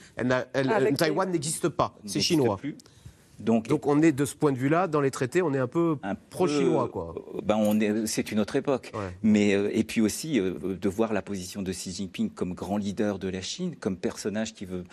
[0.97, 2.57] Taïwan n'existe pas, c'est chinois.
[2.57, 2.75] Plus.
[3.39, 5.67] Donc, Donc, on est de ce point de vue-là, dans les traités, on est un
[5.67, 6.87] peu un pro-chinois.
[6.89, 7.15] Quoi.
[7.43, 8.91] Ben on est, c'est une autre époque.
[8.93, 9.15] Ouais.
[9.21, 12.77] Mais, euh, et puis aussi, euh, de voir la position de Xi Jinping comme grand
[12.77, 14.83] leader de la Chine, comme personnage qui veut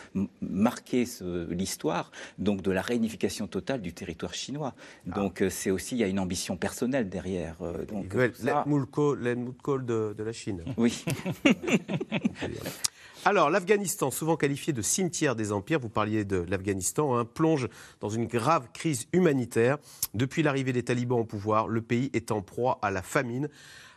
[0.41, 1.05] marquer
[1.49, 4.75] l'histoire, donc de la réunification totale du territoire chinois.
[5.11, 5.15] Ah.
[5.15, 7.57] Donc euh, c'est aussi, il y a une ambition personnelle derrière.
[7.89, 10.63] donc, l'Helmut de, de la Chine.
[10.77, 11.05] Oui.
[13.27, 17.69] Alors, l'Afghanistan, souvent qualifié de cimetière des empires, vous parliez de l'Afghanistan, hein, plonge
[18.01, 19.77] dans une grave crise humanitaire.
[20.15, 23.51] Depuis l'arrivée des talibans au pouvoir, le pays est en proie à la famine.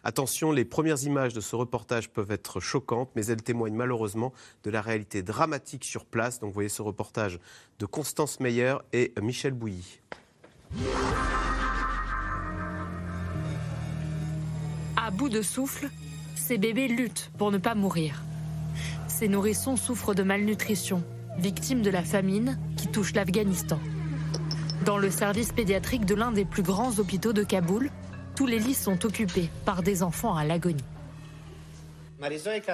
[0.03, 4.33] Attention, les premières images de ce reportage peuvent être choquantes, mais elles témoignent malheureusement
[4.65, 6.41] de la réalité dramatique sur place.
[6.41, 7.39] Donc, vous voyez ce reportage
[7.79, 10.01] de Constance Meyer et Michel Bouilly.
[14.97, 15.89] À bout de souffle,
[16.35, 18.21] ces bébés luttent pour ne pas mourir.
[19.13, 21.03] Ces nourrissons souffrent de malnutrition,
[21.37, 23.79] victimes de la famine qui touche l'Afghanistan.
[24.85, 27.91] Dans le service pédiatrique de l'un des plus grands hôpitaux de Kaboul,
[28.35, 30.83] tous les lits sont occupés par des enfants à l'agonie.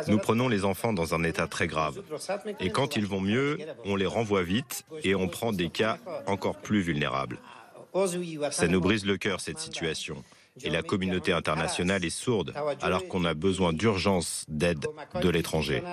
[0.08, 2.02] Nous prenons les enfants dans un état très grave.
[2.62, 6.56] Et quand ils vont mieux, on les renvoie vite et on prend des cas encore
[6.56, 7.38] plus vulnérables.
[8.52, 10.24] Ça nous brise le cœur, cette situation.
[10.64, 14.86] Et la communauté internationale est sourde alors qu'on a besoin d'urgence d'aide
[15.22, 15.84] de l'étranger.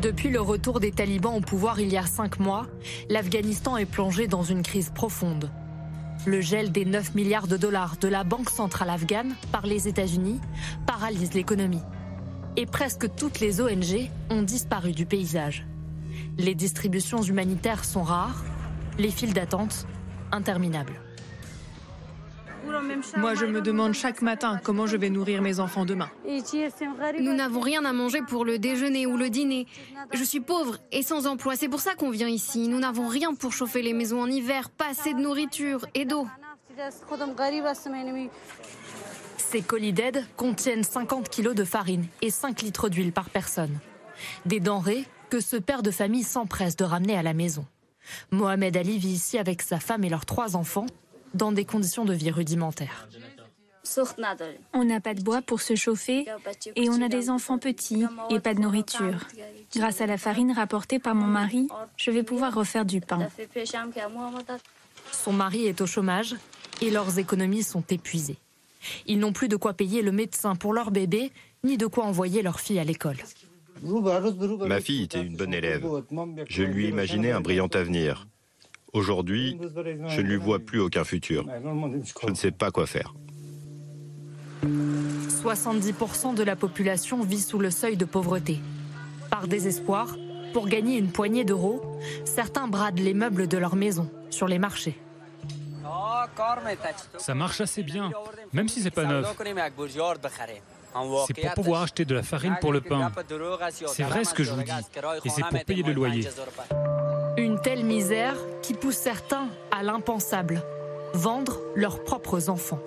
[0.00, 2.66] Depuis le retour des talibans au pouvoir il y a cinq mois,
[3.08, 5.50] l'Afghanistan est plongé dans une crise profonde.
[6.26, 10.40] Le gel des 9 milliards de dollars de la Banque centrale afghane par les États-Unis
[10.86, 11.82] paralyse l'économie.
[12.56, 15.66] Et presque toutes les ONG ont disparu du paysage.
[16.38, 18.44] Les distributions humanitaires sont rares,
[18.98, 19.86] les files d'attente
[20.30, 20.94] interminables.
[23.16, 26.10] Moi, je me demande chaque matin comment je vais nourrir mes enfants demain.
[27.20, 29.66] Nous n'avons rien à manger pour le déjeuner ou le dîner.
[30.12, 31.56] Je suis pauvre et sans emploi.
[31.56, 32.68] C'est pour ça qu'on vient ici.
[32.68, 36.26] Nous n'avons rien pour chauffer les maisons en hiver, pas assez de nourriture et d'eau.
[39.36, 43.78] Ces colis d'aide contiennent 50 kilos de farine et 5 litres d'huile par personne.
[44.46, 47.66] Des denrées que ce père de famille s'empresse de ramener à la maison.
[48.30, 50.86] Mohamed Ali vit ici avec sa femme et leurs trois enfants,
[51.34, 53.08] dans des conditions de vie rudimentaires.
[54.72, 56.26] On n'a pas de bois pour se chauffer
[56.76, 59.26] et on a des enfants petits et pas de nourriture.
[59.74, 63.28] Grâce à la farine rapportée par mon mari, je vais pouvoir refaire du pain.
[65.10, 66.36] Son mari est au chômage
[66.80, 68.38] et leurs économies sont épuisées.
[69.06, 71.32] Ils n'ont plus de quoi payer le médecin pour leur bébé,
[71.64, 73.18] ni de quoi envoyer leur fille à l'école.
[74.66, 75.84] Ma fille était une bonne élève.
[76.48, 78.26] Je lui imaginais un brillant avenir.
[78.92, 79.58] Aujourd'hui,
[80.08, 81.46] je ne lui vois plus aucun futur.
[81.46, 83.14] Je ne sais pas quoi faire.
[84.64, 88.60] 70% de la population vit sous le seuil de pauvreté.
[89.30, 90.14] Par désespoir,
[90.52, 94.98] pour gagner une poignée d'euros, certains bradent les meubles de leur maison sur les marchés.
[97.18, 98.12] Ça marche assez bien,
[98.52, 99.26] même si c'est pas neuf.
[101.26, 103.10] C'est pour pouvoir acheter de la farine pour le pain.
[103.86, 104.70] C'est vrai ce que je vous dis.
[105.24, 106.28] Et c'est pour payer le loyer.
[107.38, 110.62] Une telle misère qui pousse certains à l'impensable,
[111.14, 112.80] vendre leurs propres enfants.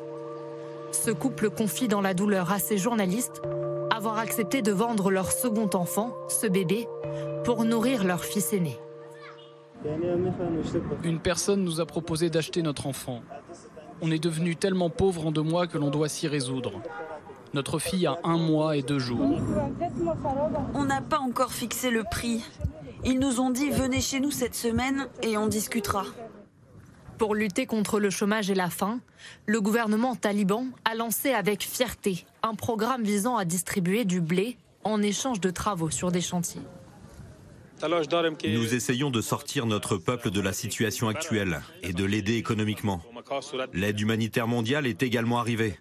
[0.91, 3.41] Ce couple confie dans la douleur à ses journalistes
[3.91, 6.87] avoir accepté de vendre leur second enfant, ce bébé,
[7.43, 8.77] pour nourrir leur fils aîné.
[11.03, 13.21] Une personne nous a proposé d'acheter notre enfant.
[14.01, 16.73] On est devenu tellement pauvre en deux mois que l'on doit s'y résoudre.
[17.53, 19.39] Notre fille a un mois et deux jours.
[20.73, 22.43] On n'a pas encore fixé le prix.
[23.05, 26.05] Ils nous ont dit venez chez nous cette semaine et on discutera.
[27.19, 28.99] Pour lutter contre le chômage et la faim,
[29.45, 35.01] le gouvernement taliban a lancé avec fierté un programme visant à distribuer du blé en
[35.03, 36.61] échange de travaux sur des chantiers.
[37.83, 43.01] Nous essayons de sortir notre peuple de la situation actuelle et de l'aider économiquement.
[43.73, 45.77] L'aide humanitaire mondiale est également arrivée.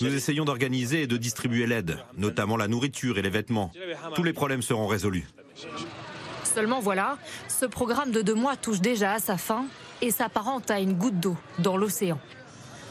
[0.00, 3.72] Nous essayons d'organiser et de distribuer l'aide, notamment la nourriture et les vêtements.
[4.14, 5.26] Tous les problèmes seront résolus.
[6.54, 7.16] Seulement voilà,
[7.48, 9.64] ce programme de deux mois touche déjà à sa fin
[10.02, 12.18] et s'apparente à une goutte d'eau dans l'océan.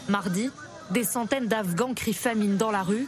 [0.09, 0.49] Mardi,
[0.89, 3.07] des centaines d'Afghans crient famine dans la rue,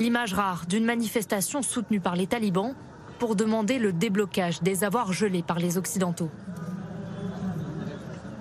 [0.00, 2.74] l'image rare d'une manifestation soutenue par les talibans
[3.18, 6.30] pour demander le déblocage des avoirs gelés par les Occidentaux.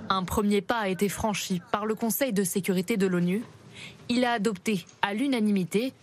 [0.09, 3.41] Un premier pas a été franchi par le Conseil de sécurité de l'ONU.
[4.09, 5.93] Il a adopté à l'unanimité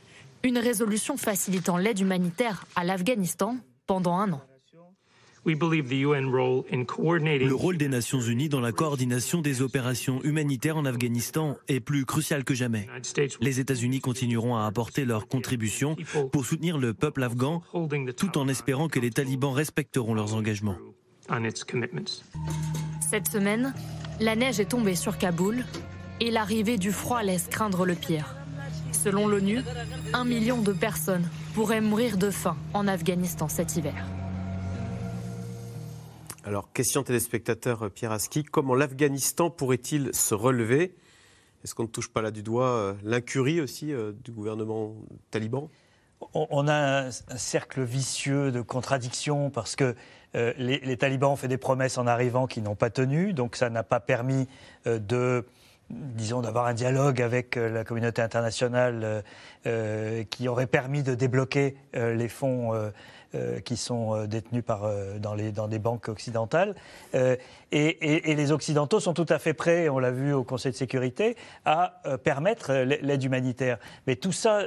[0.43, 3.57] une résolution facilitant l'aide humanitaire à l'Afghanistan
[3.87, 4.41] pendant un an.
[5.47, 5.55] Le
[7.55, 12.45] rôle des Nations Unies dans la coordination des opérations humanitaires en Afghanistan est plus crucial
[12.45, 12.87] que jamais.
[13.41, 15.97] Les États-Unis continueront à apporter leur contribution
[16.33, 17.63] pour soutenir le peuple afghan
[18.17, 20.77] tout en espérant que les talibans respecteront leurs engagements.
[23.01, 23.75] Cette semaine,
[24.21, 25.65] la neige est tombée sur Kaboul
[26.21, 28.37] et l'arrivée du froid laisse craindre le pire.
[28.93, 29.61] Selon l'ONU,
[30.13, 34.05] un million de personnes pourraient mourir de faim en Afghanistan cet hiver.
[36.51, 40.97] Alors, question téléspectateur euh, Pierre Aski, comment l'Afghanistan pourrait-il se relever?
[41.63, 44.97] Est-ce qu'on ne touche pas là du doigt euh, l'incurie aussi euh, du gouvernement
[45.31, 45.71] taliban?
[46.35, 49.95] On a un, cercle vicieux de contradictions parce que
[50.35, 53.85] les, talibans ont fait des promesses en arrivant qui n'ont pas tenu, donc ça n'a
[53.85, 54.49] pas permis
[54.85, 55.47] de
[55.89, 59.25] disons, d'avoir un dialogue avec la communauté internationale
[59.65, 62.73] qui aurait permis de débloquer les fonds
[63.37, 66.75] euh, qui sont euh, détenus euh, dans, les, des banques occidentales.
[67.71, 71.37] Et, les Occidentaux sont tout à fait prêts, on l'a vu au Conseil de sécurité,
[71.65, 73.79] à permettre l'aide humanitaire.
[74.09, 74.65] Mais tout ça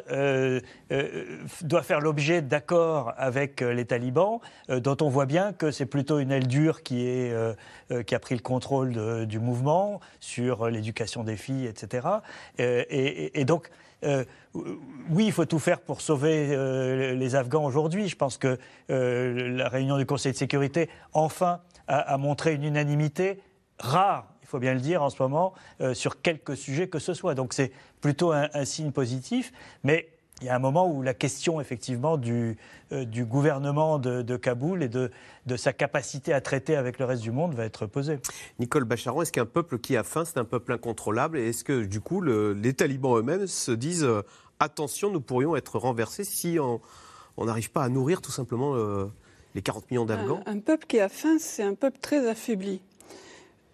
[1.61, 4.39] doit faire l'objet d'accords avec les talibans,
[4.69, 9.25] dont on voit bien que c'est plutôt une aile dure qui, a pris le contrôle
[9.25, 12.07] du mouvement sur l'éducation des filles, etc.
[12.57, 13.69] et, et donc,
[14.03, 14.23] euh,
[15.09, 18.07] oui, il faut tout faire pour sauver euh, les Afghans aujourd'hui.
[18.07, 18.57] Je pense que
[18.89, 23.41] euh, la réunion du Conseil de sécurité, enfin, a, montré une unanimité
[23.79, 25.53] rare, il faut bien le dire en ce moment,
[25.93, 27.35] sur quelques sujets que ce soit.
[27.35, 29.51] Donc c'est plutôt un, un signe positif.
[29.83, 30.12] Mais
[30.43, 32.57] il y a un moment où la question, effectivement, du,
[32.91, 35.09] euh, du gouvernement de, Kaboul et de,
[35.45, 38.19] de, sa capacité à traiter avec le reste du monde va être posée.
[38.59, 41.85] Nicole Bacharon, est-ce qu'un peuple qui a faim, c'est un peuple incontrôlable Et est-ce que,
[41.85, 44.21] du coup, les talibans eux-mêmes se disent euh,
[44.59, 49.05] attention, nous pourrions être renversés si on n'arrive pas à nourrir tout simplement euh,
[49.55, 50.41] les 40 millions d'Afghans?
[50.45, 52.81] Un, peuple qui a faim, c'est un peuple très affaibli.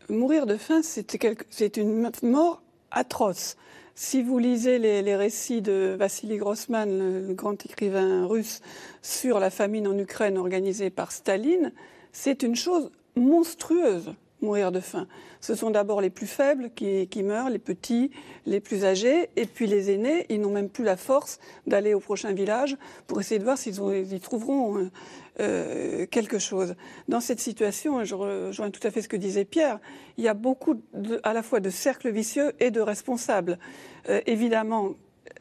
[0.08, 2.62] Mourir de faim, c'est une mort
[2.92, 3.58] atroce.
[4.02, 8.62] Si vous lisez les, récits de Vassili Grossman, le, grand écrivain russe,
[9.02, 11.74] sur la famine en Ukraine organisée par Staline,
[12.14, 14.14] c'est une chose monstrueuse.
[14.42, 15.06] mourir de faim.
[15.42, 18.10] Ce sont d'abord les plus faibles qui, meurent, les petits,
[18.46, 22.00] les plus âgés, et puis les aînés, ils n'ont même plus la force d'aller au
[22.00, 24.90] prochain village pour essayer de voir s'ils ils trouveront
[25.40, 26.76] euh, euh, quelque chose.
[27.08, 29.80] Dans cette situation, je rejoins tout à fait ce que disait Pierre,
[30.18, 30.82] il y a beaucoup
[31.24, 33.60] à la fois de cercles vicieux et de responsables.
[34.10, 34.92] Euh, évidemment,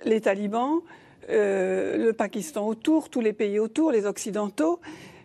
[0.05, 0.80] les talibans,
[1.28, 4.80] le Pakistan autour, tous les pays autour, les Occidentaux,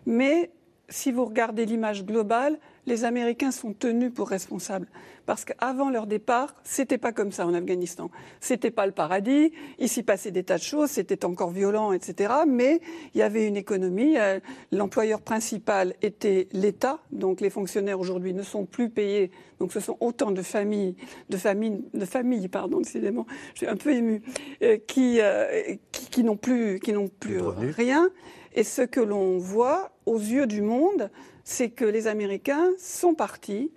[0.06, 0.50] mais
[0.88, 4.88] si vous regardez l'image globale, les Américains sont tenus pour responsables.
[5.26, 8.10] Parce qu'avant leur départ, c'était pas comme ça en Afghanistan.
[8.40, 9.52] C'était pas le paradis.
[9.78, 10.90] Il s'y passait des tas de choses.
[10.90, 12.32] C'était encore violent, etc.
[12.46, 12.80] Mais
[13.14, 14.18] il y avait une économie.
[14.18, 14.38] Euh,
[14.70, 16.98] l'employeur principal était l'État.
[17.10, 19.30] Donc les fonctionnaires aujourd'hui ne sont plus payés.
[19.58, 20.96] Donc ce sont autant de familles,
[21.30, 24.20] de familles, de familles, pardon, décidément, je suis un peu émue,
[24.62, 28.10] euh, qui, euh, qui, n'ont plus, qui n'ont plus rien.
[28.54, 31.10] Et ce que l'on voit aux yeux du monde,
[31.44, 33.70] c'est que les Américains sont partis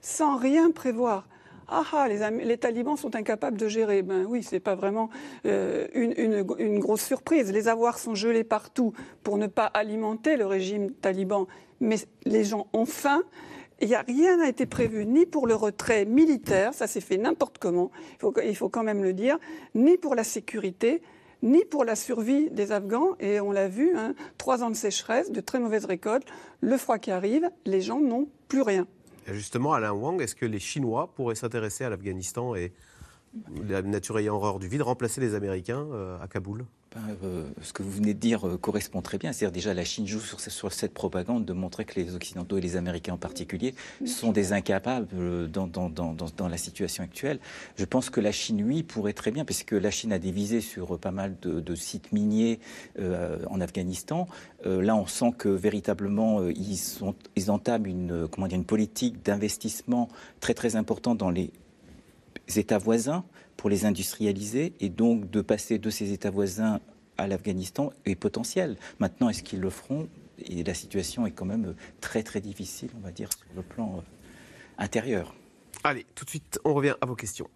[0.00, 1.28] sans rien prévoir.
[1.68, 4.02] Ah, ah les, talibans sont incapables de gérer.
[4.02, 5.08] Ben oui, c'est pas vraiment
[5.46, 7.52] euh, une, grosse surprise.
[7.52, 8.92] Les avoirs sont gelés partout
[9.22, 11.46] pour ne pas alimenter le régime taliban,
[11.78, 13.22] mais les gens ont faim.
[13.80, 17.16] Il n'y a rien n'a été prévu ni pour le retrait militaire, ça s'est fait
[17.16, 19.38] n'importe comment, il faut, il faut quand même le dire,
[19.74, 21.00] ni pour la sécurité,
[21.42, 23.16] ni pour la survie des Afghans.
[23.20, 26.26] Et on l'a vu, hein, trois ans de sécheresse, de très mauvaises récoltes,
[26.60, 28.86] le froid qui arrive, les gens n'ont plus rien.
[29.26, 32.72] justement, Alain Wang, est-ce que les Chinois pourraient s'intéresser à l'Afghanistan et
[33.68, 36.64] la nature ayant horreur du vide, remplacer les Américains euh, à Kaboul?
[36.92, 39.32] Ben, euh, ce que vous venez de dire euh, correspond très bien.
[39.32, 42.60] C'est-à-dire déjà la Chine joue sur, sur, cette propagande de montrer que les Occidentaux et
[42.60, 45.06] les Américains en particulier sont des incapables
[45.48, 47.38] dans, dans, dans, dans, la situation actuelle.
[47.76, 50.60] Je pense que la Chine, oui, pourrait très bien, puisque la Chine a des visées
[50.60, 52.58] sur pas mal de, de sites miniers
[52.98, 54.26] en Afghanistan.
[54.64, 60.08] là, on sent que véritablement, ils, sont, ils entament une, comment dire, une politique d'investissement
[60.40, 61.52] très très importante dans les
[62.56, 63.24] États voisins
[63.60, 66.80] pour les industrialiser et donc de passer de ces États voisins
[67.18, 68.78] à l'Afghanistan est potentiel.
[69.00, 70.08] Maintenant, est-ce qu'ils le feront?
[70.38, 73.98] Et la situation est quand même très très difficile, on va dire, sur le plan
[73.98, 74.00] euh,
[74.78, 75.34] intérieur.
[75.84, 77.48] Allez, tout de suite, on revient à vos questions.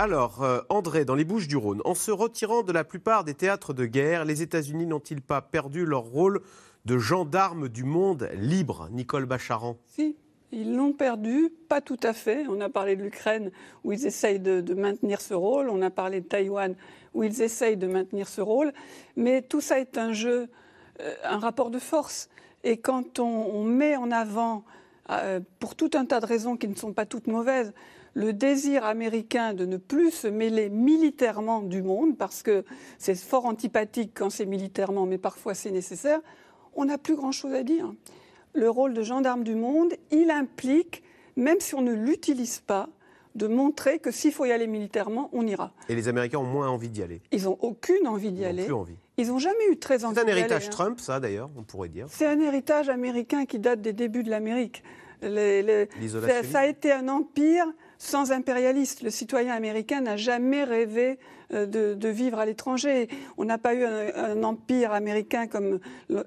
[0.00, 3.34] Alors, euh, André, dans les Bouches du Rhône, en se retirant de la plupart des
[3.34, 6.40] théâtres de guerre, les États-Unis n'ont-ils pas perdu leur rôle
[6.84, 9.78] de gendarmes du monde libre, Nicole Bacharan?
[9.86, 10.16] Si,
[10.52, 12.44] ils l'ont perdu, pas tout à fait.
[12.48, 13.50] On a parlé de l'Ukraine
[13.84, 16.74] où ils essayent de, maintenir ce rôle, on a parlé de Taïwan
[17.14, 18.72] où ils essayent de maintenir ce rôle,
[19.16, 20.48] mais tout ça est un jeu,
[21.00, 22.28] euh, un rapport de force.
[22.64, 24.64] Et quand on, met en avant,
[25.10, 27.72] euh, pour tout un tas de raisons qui ne sont pas toutes mauvaises,
[28.14, 32.64] le désir américain de ne plus se mêler militairement du monde, parce que
[32.98, 36.20] c'est fort antipathique quand c'est militairement, mais parfois c'est nécessaire,
[36.74, 37.92] on n'a plus grand-chose à dire.
[38.54, 41.02] Le rôle de gendarme du monde, il implique,
[41.36, 42.88] même si on ne l'utilise pas,
[43.34, 45.72] de montrer que s'il faut y aller militairement, on ira.
[45.88, 48.64] Et les Américains ont moins envie d'y aller Ils n'ont aucune envie d'y aller.
[48.64, 48.96] Plus envie.
[49.16, 50.30] Ils n'ont jamais eu très envie d'y aller.
[50.30, 50.70] C'est un héritage hein.
[50.70, 52.06] Trump, ça d'ailleurs, on pourrait dire.
[52.10, 54.82] C'est un héritage américain qui date des débuts de l'Amérique.
[55.22, 57.66] ça a été un empire
[57.98, 59.02] sans impérialiste.
[59.02, 61.18] Le citoyen américain n'a jamais rêvé
[61.54, 63.08] euh, de, vivre à l'étranger.
[63.36, 65.80] On n'a pas eu un, empire américain comme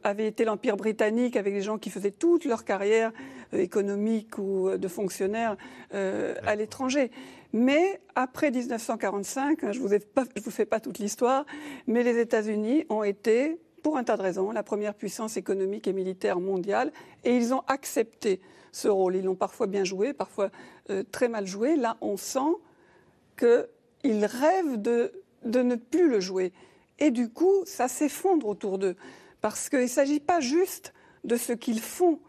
[0.04, 3.12] avait été l'empire britannique avec des gens qui faisaient toute leur carrière
[3.54, 5.58] euh, économique ou euh, de fonctionnaire
[5.92, 7.12] à l'étranger.
[7.54, 9.96] Mais après 1945, hein, je ne vous,
[10.44, 11.46] vous fais pas toute l'histoire,
[11.88, 15.94] mais les États-Unis ont été, pour un tas de raisons, la première puissance économique et
[15.94, 16.92] militaire mondiale,
[17.24, 19.16] et ils ont accepté ce rôle.
[19.16, 20.50] Ils l'ont parfois bien joué, parfois
[21.12, 21.78] très mal joué.
[21.78, 22.58] Là, on sent
[23.38, 23.70] que
[24.06, 25.12] ils rêvent de,
[25.44, 26.54] de ne plus le jouer.
[27.00, 28.96] Et du coup, ça s'effondre autour d'eux.
[29.42, 30.94] Parce qu'il ne s'agit pas juste
[31.24, 32.20] de ce qu'ils font,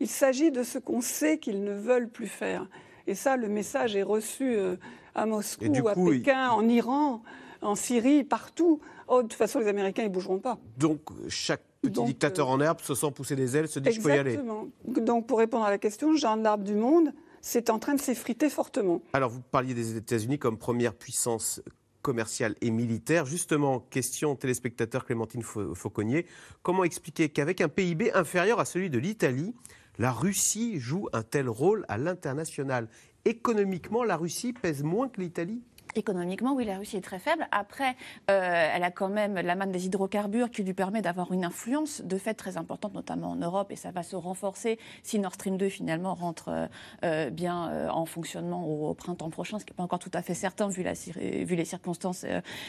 [0.00, 2.68] il s'agit de ce qu'on sait qu'ils ne veulent plus faire.
[3.06, 4.76] Et ça, le message est reçu euh,
[5.14, 7.22] à Moscou, à Pékin, en Iran,
[7.62, 8.80] en Syrie, partout.
[9.08, 10.58] Oh, de toute façon, les Américains, ils ne bougeront pas.
[10.76, 14.00] Donc, chaque petit dictateur euh, en herbe se sent pousser des ailes, se dit je
[14.00, 14.32] peux y aller.
[14.32, 14.68] Exactement.
[14.86, 18.00] Donc, pour répondre à la question, Jean de l'Arbre du Monde, c'est en train de
[18.00, 19.02] s'effriter fortement.
[19.12, 21.62] Alors, vous parliez des États-Unis comme première puissance
[22.02, 23.26] commerciale et militaire.
[23.26, 26.26] Justement, question téléspectateur Clémentine Fauconnier,
[26.62, 29.54] comment expliquer qu'avec un PIB inférieur à celui de l'Italie,
[29.98, 32.88] la Russie joue un tel rôle à l'international?
[33.26, 35.62] Économiquement, la Russie pèse moins que l'Italie?
[35.94, 37.46] Économiquement, oui, la Russie est très faible.
[37.50, 37.96] Après,
[38.30, 42.00] euh, elle a quand même la manne des hydrocarbures qui lui permet d'avoir une influence
[42.02, 45.56] de fait très importante, notamment en Europe, et ça va se renforcer si Nord Stream
[45.56, 46.66] 2 finalement rentre euh,
[47.04, 50.34] euh, bien en fonctionnement au, printemps prochain, ce qui n'est pas encore tout à fait
[50.34, 52.24] certain vu, la, vu les circonstances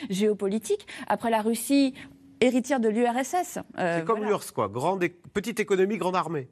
[0.09, 0.87] géopolitiques.
[1.07, 1.93] Après, la Russie
[2.39, 3.59] héritière de l'URSS.
[3.77, 4.67] c'est comme l'URSS, quoi.
[4.67, 6.49] Grande, petite économie, grande armée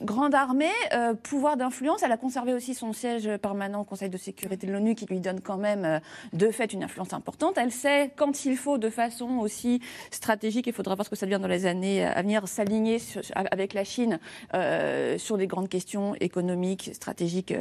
[0.00, 2.02] grande armée, euh, pouvoir d'influence.
[2.02, 5.20] Elle a conservé aussi son siège permanent au Conseil de sécurité de l'ONU qui lui
[5.20, 5.98] donne quand même euh,
[6.32, 7.58] de fait une influence importante.
[7.58, 9.80] Elle sait quand il faut de façon aussi
[10.10, 12.98] stratégique, il faudra voir ce que ça devient dans les années à venir, s'aligner
[13.34, 14.18] avec la Chine
[14.54, 17.54] euh, sur des grandes questions économiques, stratégiques,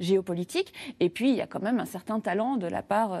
[0.00, 0.72] géopolitiques.
[1.00, 3.18] Et puis il y a quand même un certain talent de la part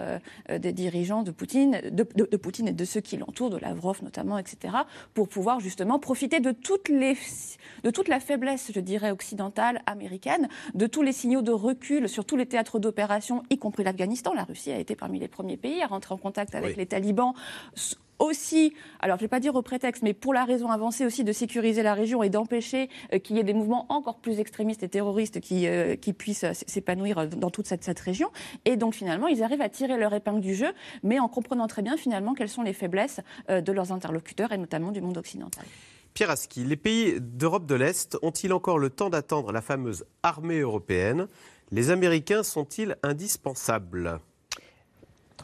[0.48, 2.02] des dirigeants de Poutine, de,
[2.36, 4.74] Poutine et de ceux qui l'entourent, de Lavrov notamment, etc.,
[5.14, 8.37] pour pouvoir justement profiter de toute la faiblesse
[8.72, 13.42] je dirais, occidentale, américaine, de tous les signaux de recul sur tous les théâtres d'opération,
[13.50, 14.34] y compris l'Afghanistan.
[14.34, 17.34] La Russie a été parmi les premiers pays à rentrer en contact avec les talibans
[18.18, 21.24] aussi, alors je ne vais pas dire au prétexte, mais pour la raison avancée aussi
[21.24, 24.82] de sécuriser la région et d'empêcher euh, qu'il y ait des mouvements encore plus extrémistes
[24.82, 28.28] et terroristes qui, euh, qui puissent euh, s'épanouir dans toute cette, cette, région.
[28.64, 30.72] Et donc finalement, ils arrivent à tirer leur épingle du jeu,
[31.02, 34.92] mais en comprenant très bien finalement quelles sont les faiblesses de leurs interlocuteurs et notamment
[34.92, 35.64] du monde occidental.
[36.18, 40.58] Pierre Aski, les pays d'Europe de l'Est ont-ils encore le temps d'attendre la fameuse armée
[40.58, 41.28] européenne?
[41.70, 44.18] Les Américains sont-ils indispensables?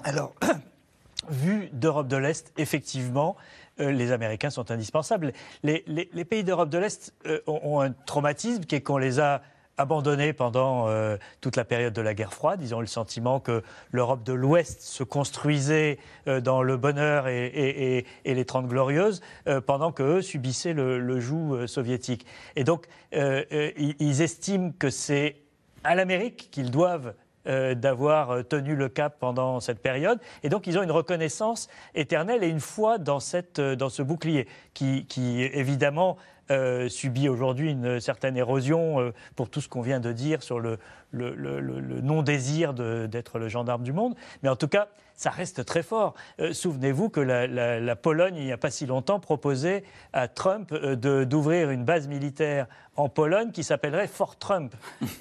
[0.03, 0.35] Alors,
[1.31, 3.37] vu d'Europe de l'Est, effectivement,
[3.79, 5.33] euh, les Américains sont indispensables.
[5.63, 9.43] Les, pays d'Europe de l'Est euh, ont, un traumatisme qui est qu'on les a
[9.77, 12.61] abandonné pendant euh, toute la période de la guerre froide.
[12.63, 15.99] Ils ont eu le sentiment que l'Europe de l'Ouest se construisait
[16.29, 22.27] euh, dans le bonheur et, les Trente Glorieuses, euh, pendant qu'eux subissaient le, joug soviétique.
[22.57, 25.37] Et donc, ils, estiment que c'est
[25.85, 27.15] à l'Amérique qu'ils doivent
[27.47, 30.19] d'avoir tenu le cap pendant cette période.
[30.43, 34.49] Et donc, ils ont une reconnaissance éternelle et une foi dans, cette, dans ce bouclier
[34.73, 36.17] qui, qui évidemment,
[36.51, 40.61] euh, subit aujourd'hui une certaine érosion euh, pour tout ce qu'on vient de dire sur
[40.61, 40.79] le,
[41.13, 44.15] non-désir d'être le gendarme du monde.
[44.43, 46.15] Mais en tout cas, ça reste très fort.
[46.41, 51.71] Euh, souvenez-vous que la, Pologne, il n'y a pas si longtemps, proposait à Trump d'ouvrir
[51.71, 54.75] une base militaire en Pologne qui s'appellerait Fort Trump.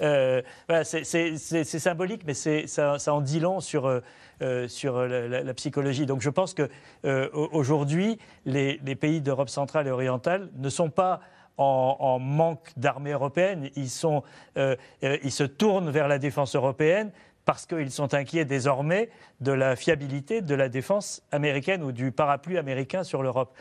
[0.82, 4.02] c'est symbolique, mais ça, ça, en dit long sur
[4.42, 6.06] euh, sur la, psychologie.
[6.06, 6.68] Donc je pense que
[7.04, 11.20] euh, aujourd'hui, les, pays d'Europe centrale et orientale ne sont pas
[11.56, 13.70] en, manque d'armée européenne.
[13.76, 14.24] Ils, sont,
[14.56, 17.12] euh, ils se tournent vers la défense européenne
[17.44, 22.58] parce qu'ils sont inquiets désormais de la fiabilité de la défense américaine ou du parapluie
[22.58, 23.56] américain sur l'Europe.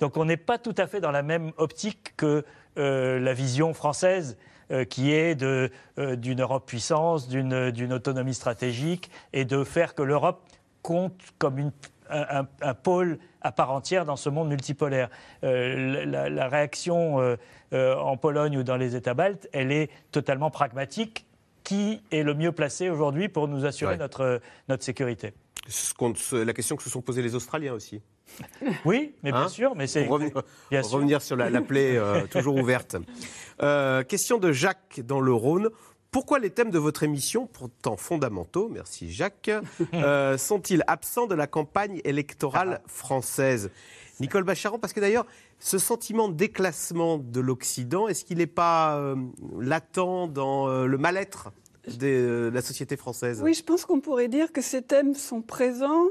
[0.00, 2.44] donc on n'est pas tout à fait dans la même optique que
[2.76, 4.36] la vision française
[4.72, 5.68] euh, qui est euh,
[6.16, 10.42] d'une Europe puissance, d'une autonomie stratégique, et de faire que l'Europe
[10.82, 11.70] compte comme
[12.10, 15.08] un, pôle à part entière dans ce monde multipolaire.
[15.44, 17.36] Euh, la, réaction
[17.72, 21.25] en Pologne ou dans les États baltes, elle est totalement pragmatique.
[21.66, 25.32] Qui est le mieux placé aujourd'hui pour nous assurer notre, notre sécurité
[26.30, 28.00] La question que se sont posées les Australiens aussi.
[28.84, 30.06] Oui, mais bien hein sûr, mais c'est
[30.70, 32.94] revenir, sur la, plaie euh, toujours ouverte.
[33.62, 35.70] Euh, question de Jacques dans le Rhône.
[36.12, 39.50] Pourquoi les thèmes de votre émission, pourtant fondamentaux, merci Jacques,
[39.92, 42.88] euh, sont-ils absents de la campagne électorale ah.
[42.88, 43.72] française?
[44.20, 45.26] Nicole Bacharan, parce que d'ailleurs,
[45.58, 49.14] ce sentiment de déclassement de l'Occident, est-ce qu'il n'est pas
[49.58, 51.50] latent dans le mal-être
[51.98, 53.40] de la société française?
[53.42, 56.08] Oui, je pense qu'on pourrait dire que ces thèmes sont présents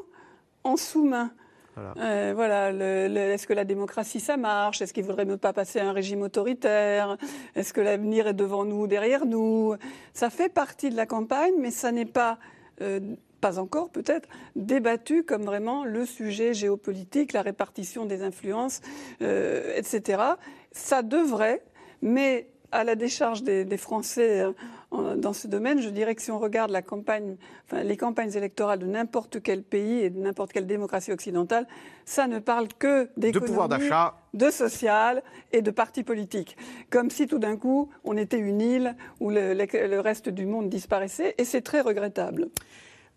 [0.63, 1.31] en sous-main.
[1.75, 2.67] Voilà.
[2.67, 4.81] Euh, est-ce que la démocratie, ça marche?
[4.81, 7.17] Est-ce qu'il ne faudrait pas passer à un régime autoritaire?
[7.55, 9.75] Est-ce que l'avenir est devant nous ou derrière nous?
[10.13, 12.39] Ça fait partie de la campagne, mais ça n'est pas,
[12.81, 12.99] euh,
[13.45, 18.81] pas encore peut-être, débattu comme vraiment le sujet géopolitique, la répartition des influences,
[19.21, 20.23] euh, etc.
[20.71, 21.61] Ça devrait,
[22.01, 24.47] mais à la décharge des, Français
[24.93, 28.33] euh, dans ce domaine, je dirais que si on regarde la campagne, enfin, les campagnes
[28.33, 31.67] électorales de n'importe quel pays et de n'importe quelle démocratie occidentale,
[32.03, 35.21] ça ne parle que d'économie, de pouvoir d'achat, de social
[35.51, 36.57] et de partis politiques.
[36.89, 40.67] Comme si tout d'un coup on était une île où le, le reste du monde
[40.67, 42.49] disparaissait, et c'est très regrettable.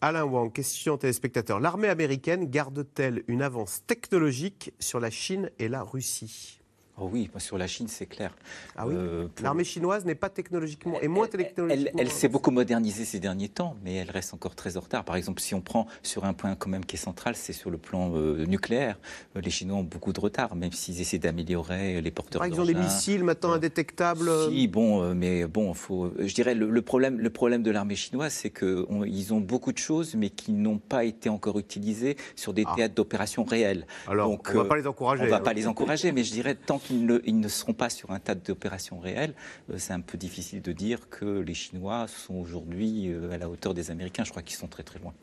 [0.01, 1.59] Alain Wang, question téléspectateur.
[1.59, 6.58] L'armée américaine garde-t-elle une avance technologique sur la Chine et la Russie?
[7.01, 8.35] Oh oui, sur la Chine, c'est clair.
[8.77, 11.99] Ah oui euh, L'armée chinoise n'est pas technologiquement, et moins technologiquement.
[11.99, 15.05] Elle, s'est beaucoup modernisée ces derniers temps, mais elle reste encore très en retard.
[15.05, 17.71] Par exemple, si on prend sur un point quand même qui est central, c'est sur
[17.71, 18.99] le plan euh, nucléaire.
[19.37, 22.77] Euh, les Chinois ont beaucoup de retard, même s'ils essaient d'améliorer les porteurs exemple, ils
[22.77, 24.31] ont des missiles maintenant indétectables.
[24.51, 26.13] Si, bon, mais bon, faut.
[26.19, 30.15] Je dirais le, problème, le problème de l'armée chinoise, c'est qu'ils ont beaucoup de choses,
[30.17, 32.73] mais qui n'ont pas été encore utilisées sur des ah.
[32.75, 33.87] théâtres d'opérations réels.
[34.09, 35.23] Alors, Donc, on ne va pas les encourager.
[35.23, 38.11] On ne va pas les encourager, mais je dirais tant ils ne, seront pas sur
[38.11, 39.35] un tas d'opérations réelles,
[39.71, 43.49] euh, c'est un peu difficile de dire que les Chinois sont aujourd'hui euh, à la
[43.49, 44.25] hauteur des Américains.
[44.25, 45.15] Je crois qu'ils sont très très loin.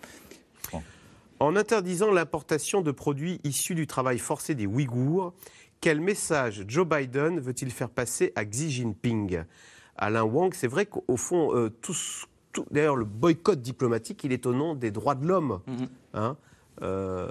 [1.42, 5.34] En interdisant l'importation de produits issus du travail forcé des Ouïghours,
[5.82, 9.44] quel message Joe Biden veut-il faire passer à Xi Jinping?
[9.98, 11.70] Alain Wang, c'est vrai qu'au fond, euh,
[12.72, 15.60] d'ailleurs, le boycott diplomatique, il est au nom des droits de l'homme.
[15.68, 15.88] Mhm.
[16.14, 16.38] Hein
[16.82, 17.28] euh,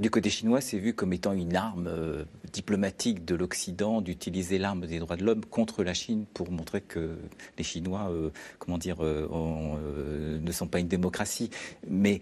[0.00, 4.86] du côté chinois, c'est vu comme étant une arme euh, diplomatique de l'Occident d'utiliser l'arme
[4.86, 7.16] des droits de l'homme contre la Chine pour montrer que
[7.56, 11.50] les Chinois, euh, comment dire, ne sont pas une démocratie.
[11.88, 12.20] Mais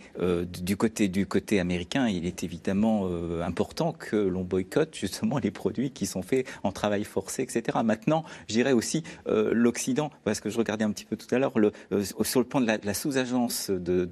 [0.62, 3.09] du côté du côté américain, il est évidemment
[3.43, 7.79] important que l'on boycotte justement les produits qui sont faits en travail forcé, etc.
[7.85, 11.53] Maintenant, j'irais aussi l'Occident, parce que je regardais un petit peu tout à l'heure,
[12.23, 14.07] sur le plan de la, sous-agence des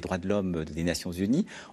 [0.00, 0.89] droits de l'homme des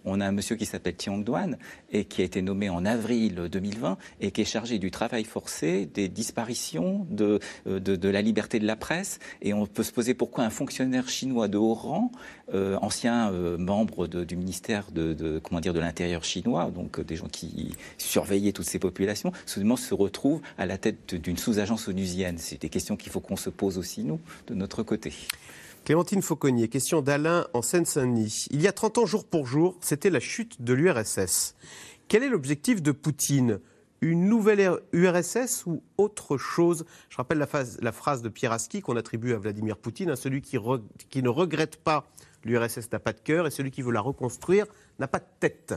[0.06, 1.58] On a un monsieur qui s'appelle Tiong Duan
[1.92, 5.86] et qui a été nommé en avril 2020 et qui est chargé du travail forcé,
[5.86, 9.20] des disparitions, de, euh, de, la liberté de la presse.
[9.42, 12.12] Et on peut se poser pourquoi un fonctionnaire chinois de haut rang,
[12.54, 17.28] euh, ancien euh, membre du ministère de, comment dire de l'intérieur chinois, donc des gens
[17.28, 22.38] qui surveillaient toutes ces populations, soudainement se retrouve à la tête d'une sous-agence onusienne.
[22.38, 25.14] C'est des questions qu'il faut qu'on se pose aussi nous de notre côté.
[25.88, 28.48] Clémentine Fauconnier, question d'Alain en Seine-Saint-Denis.
[28.52, 31.56] Il y a 30 ans, jour pour jour, c'était la chute de l'URSS.
[32.10, 33.62] Quel est l'objectif de Poutine?
[34.02, 36.84] Une nouvelle URSS ou autre chose?
[37.08, 40.58] Je rappelle la, phrase de Pieraski qu'on attribue à Vladimir Poutine hein, celui qui,
[41.10, 42.06] qui ne regrette pas
[42.44, 44.66] l'URSS n'a pas de cœur et celui qui veut la reconstruire
[45.00, 45.74] n'a pas de tête.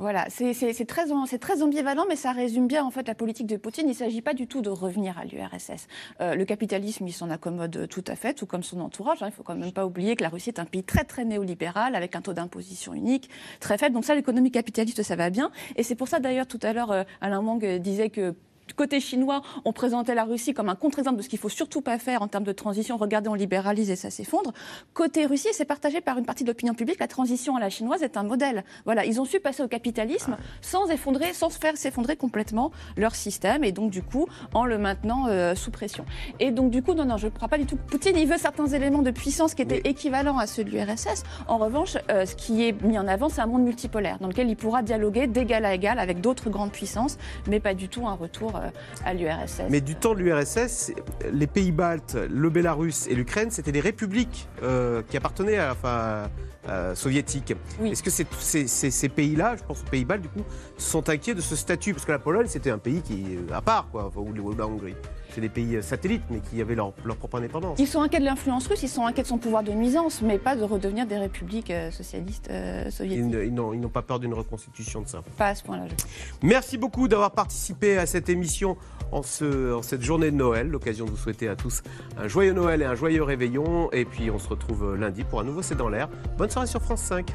[0.00, 1.04] Voilà, c'est très,
[1.38, 3.84] très, ambivalent, mais ça résume bien en fait la politique de Poutine.
[3.84, 5.88] Il ne s'agit pas du tout de revenir à l'URSS.
[6.22, 9.22] Euh, le capitalisme, il s'en accommode tout à fait, tout comme son entourage.
[9.22, 9.26] Hein.
[9.26, 11.26] Il ne faut quand même pas oublier que la Russie est un pays très très
[11.26, 13.28] néolibéral, avec un taux d'imposition unique
[13.60, 13.94] très faible.
[13.94, 15.50] Donc ça, l'économie capitaliste, ça va bien.
[15.76, 18.34] Et c'est pour ça d'ailleurs, tout à l'heure, euh, Alain Wang disait que
[18.74, 21.98] côté chinois, on présentait la Russie comme un contre-exemple de ce qu'il faut surtout pas
[21.98, 22.96] faire en termes de transition.
[22.96, 24.52] Regardez, on libéralise et ça s'effondre.
[24.94, 27.00] Côté Russie, c'est partagé par une partie de l'opinion publique.
[27.00, 28.64] La transition à la chinoise est un modèle.
[28.84, 33.64] Voilà, ils ont su passer au capitalisme sans effondrer, sans faire s'effondrer complètement leur système
[33.64, 36.04] et donc du coup en le maintenant euh, sous pression.
[36.38, 37.76] Et donc du coup, non, non, je ne crois pas du tout.
[37.76, 41.24] Poutine, il veut certains éléments de puissance qui étaient équivalents à ceux de l'URSS.
[41.48, 44.48] En revanche, euh, ce qui est mis en avant, c'est un monde multipolaire dans lequel
[44.48, 47.18] il pourra dialoguer d'égal à égal avec d'autres grandes puissances,
[47.48, 48.59] mais pas du tout un retour
[49.04, 49.62] à l'URSS.
[49.70, 50.92] Mais du temps de l'URSS,
[51.32, 56.30] les pays baltes, le Bélarus et l'Ukraine, c'était des républiques euh, qui appartenaient à, enfin,
[56.94, 57.54] soviétiques.
[57.84, 60.44] Est-ce que ces, ces pays-là, je pense aux pays baltes, du coup,
[60.76, 61.92] sont inquiets de ce statut?
[61.94, 64.94] Parce que la Pologne, c'était un pays qui, à part, quoi, ou la Hongrie
[65.34, 67.78] c'est des pays euh, satellites, mais qui avaient leur, propre indépendance.
[67.78, 70.38] Ils sont inquiets de l'influence russe, ils sont inquiets de son pouvoir de nuisance, mais
[70.38, 73.34] pas de redevenir des républiques euh, socialistes euh, soviétiques.
[73.44, 75.22] Ils, n'ont pas peur d'une reconstitution de ça.
[75.36, 75.84] Pas à ce point-là.
[76.42, 78.76] Merci beaucoup d'avoir participé à cette émission
[79.12, 80.68] en, ce, en cette journée de Noël.
[80.68, 81.82] L'occasion de vous souhaiter à tous
[82.16, 83.90] un joyeux Noël et un joyeux réveillon.
[83.92, 86.08] Et puis on se retrouve lundi pour un nouveau C'est dans l'air.
[86.38, 87.34] Bonne soirée sur France 5.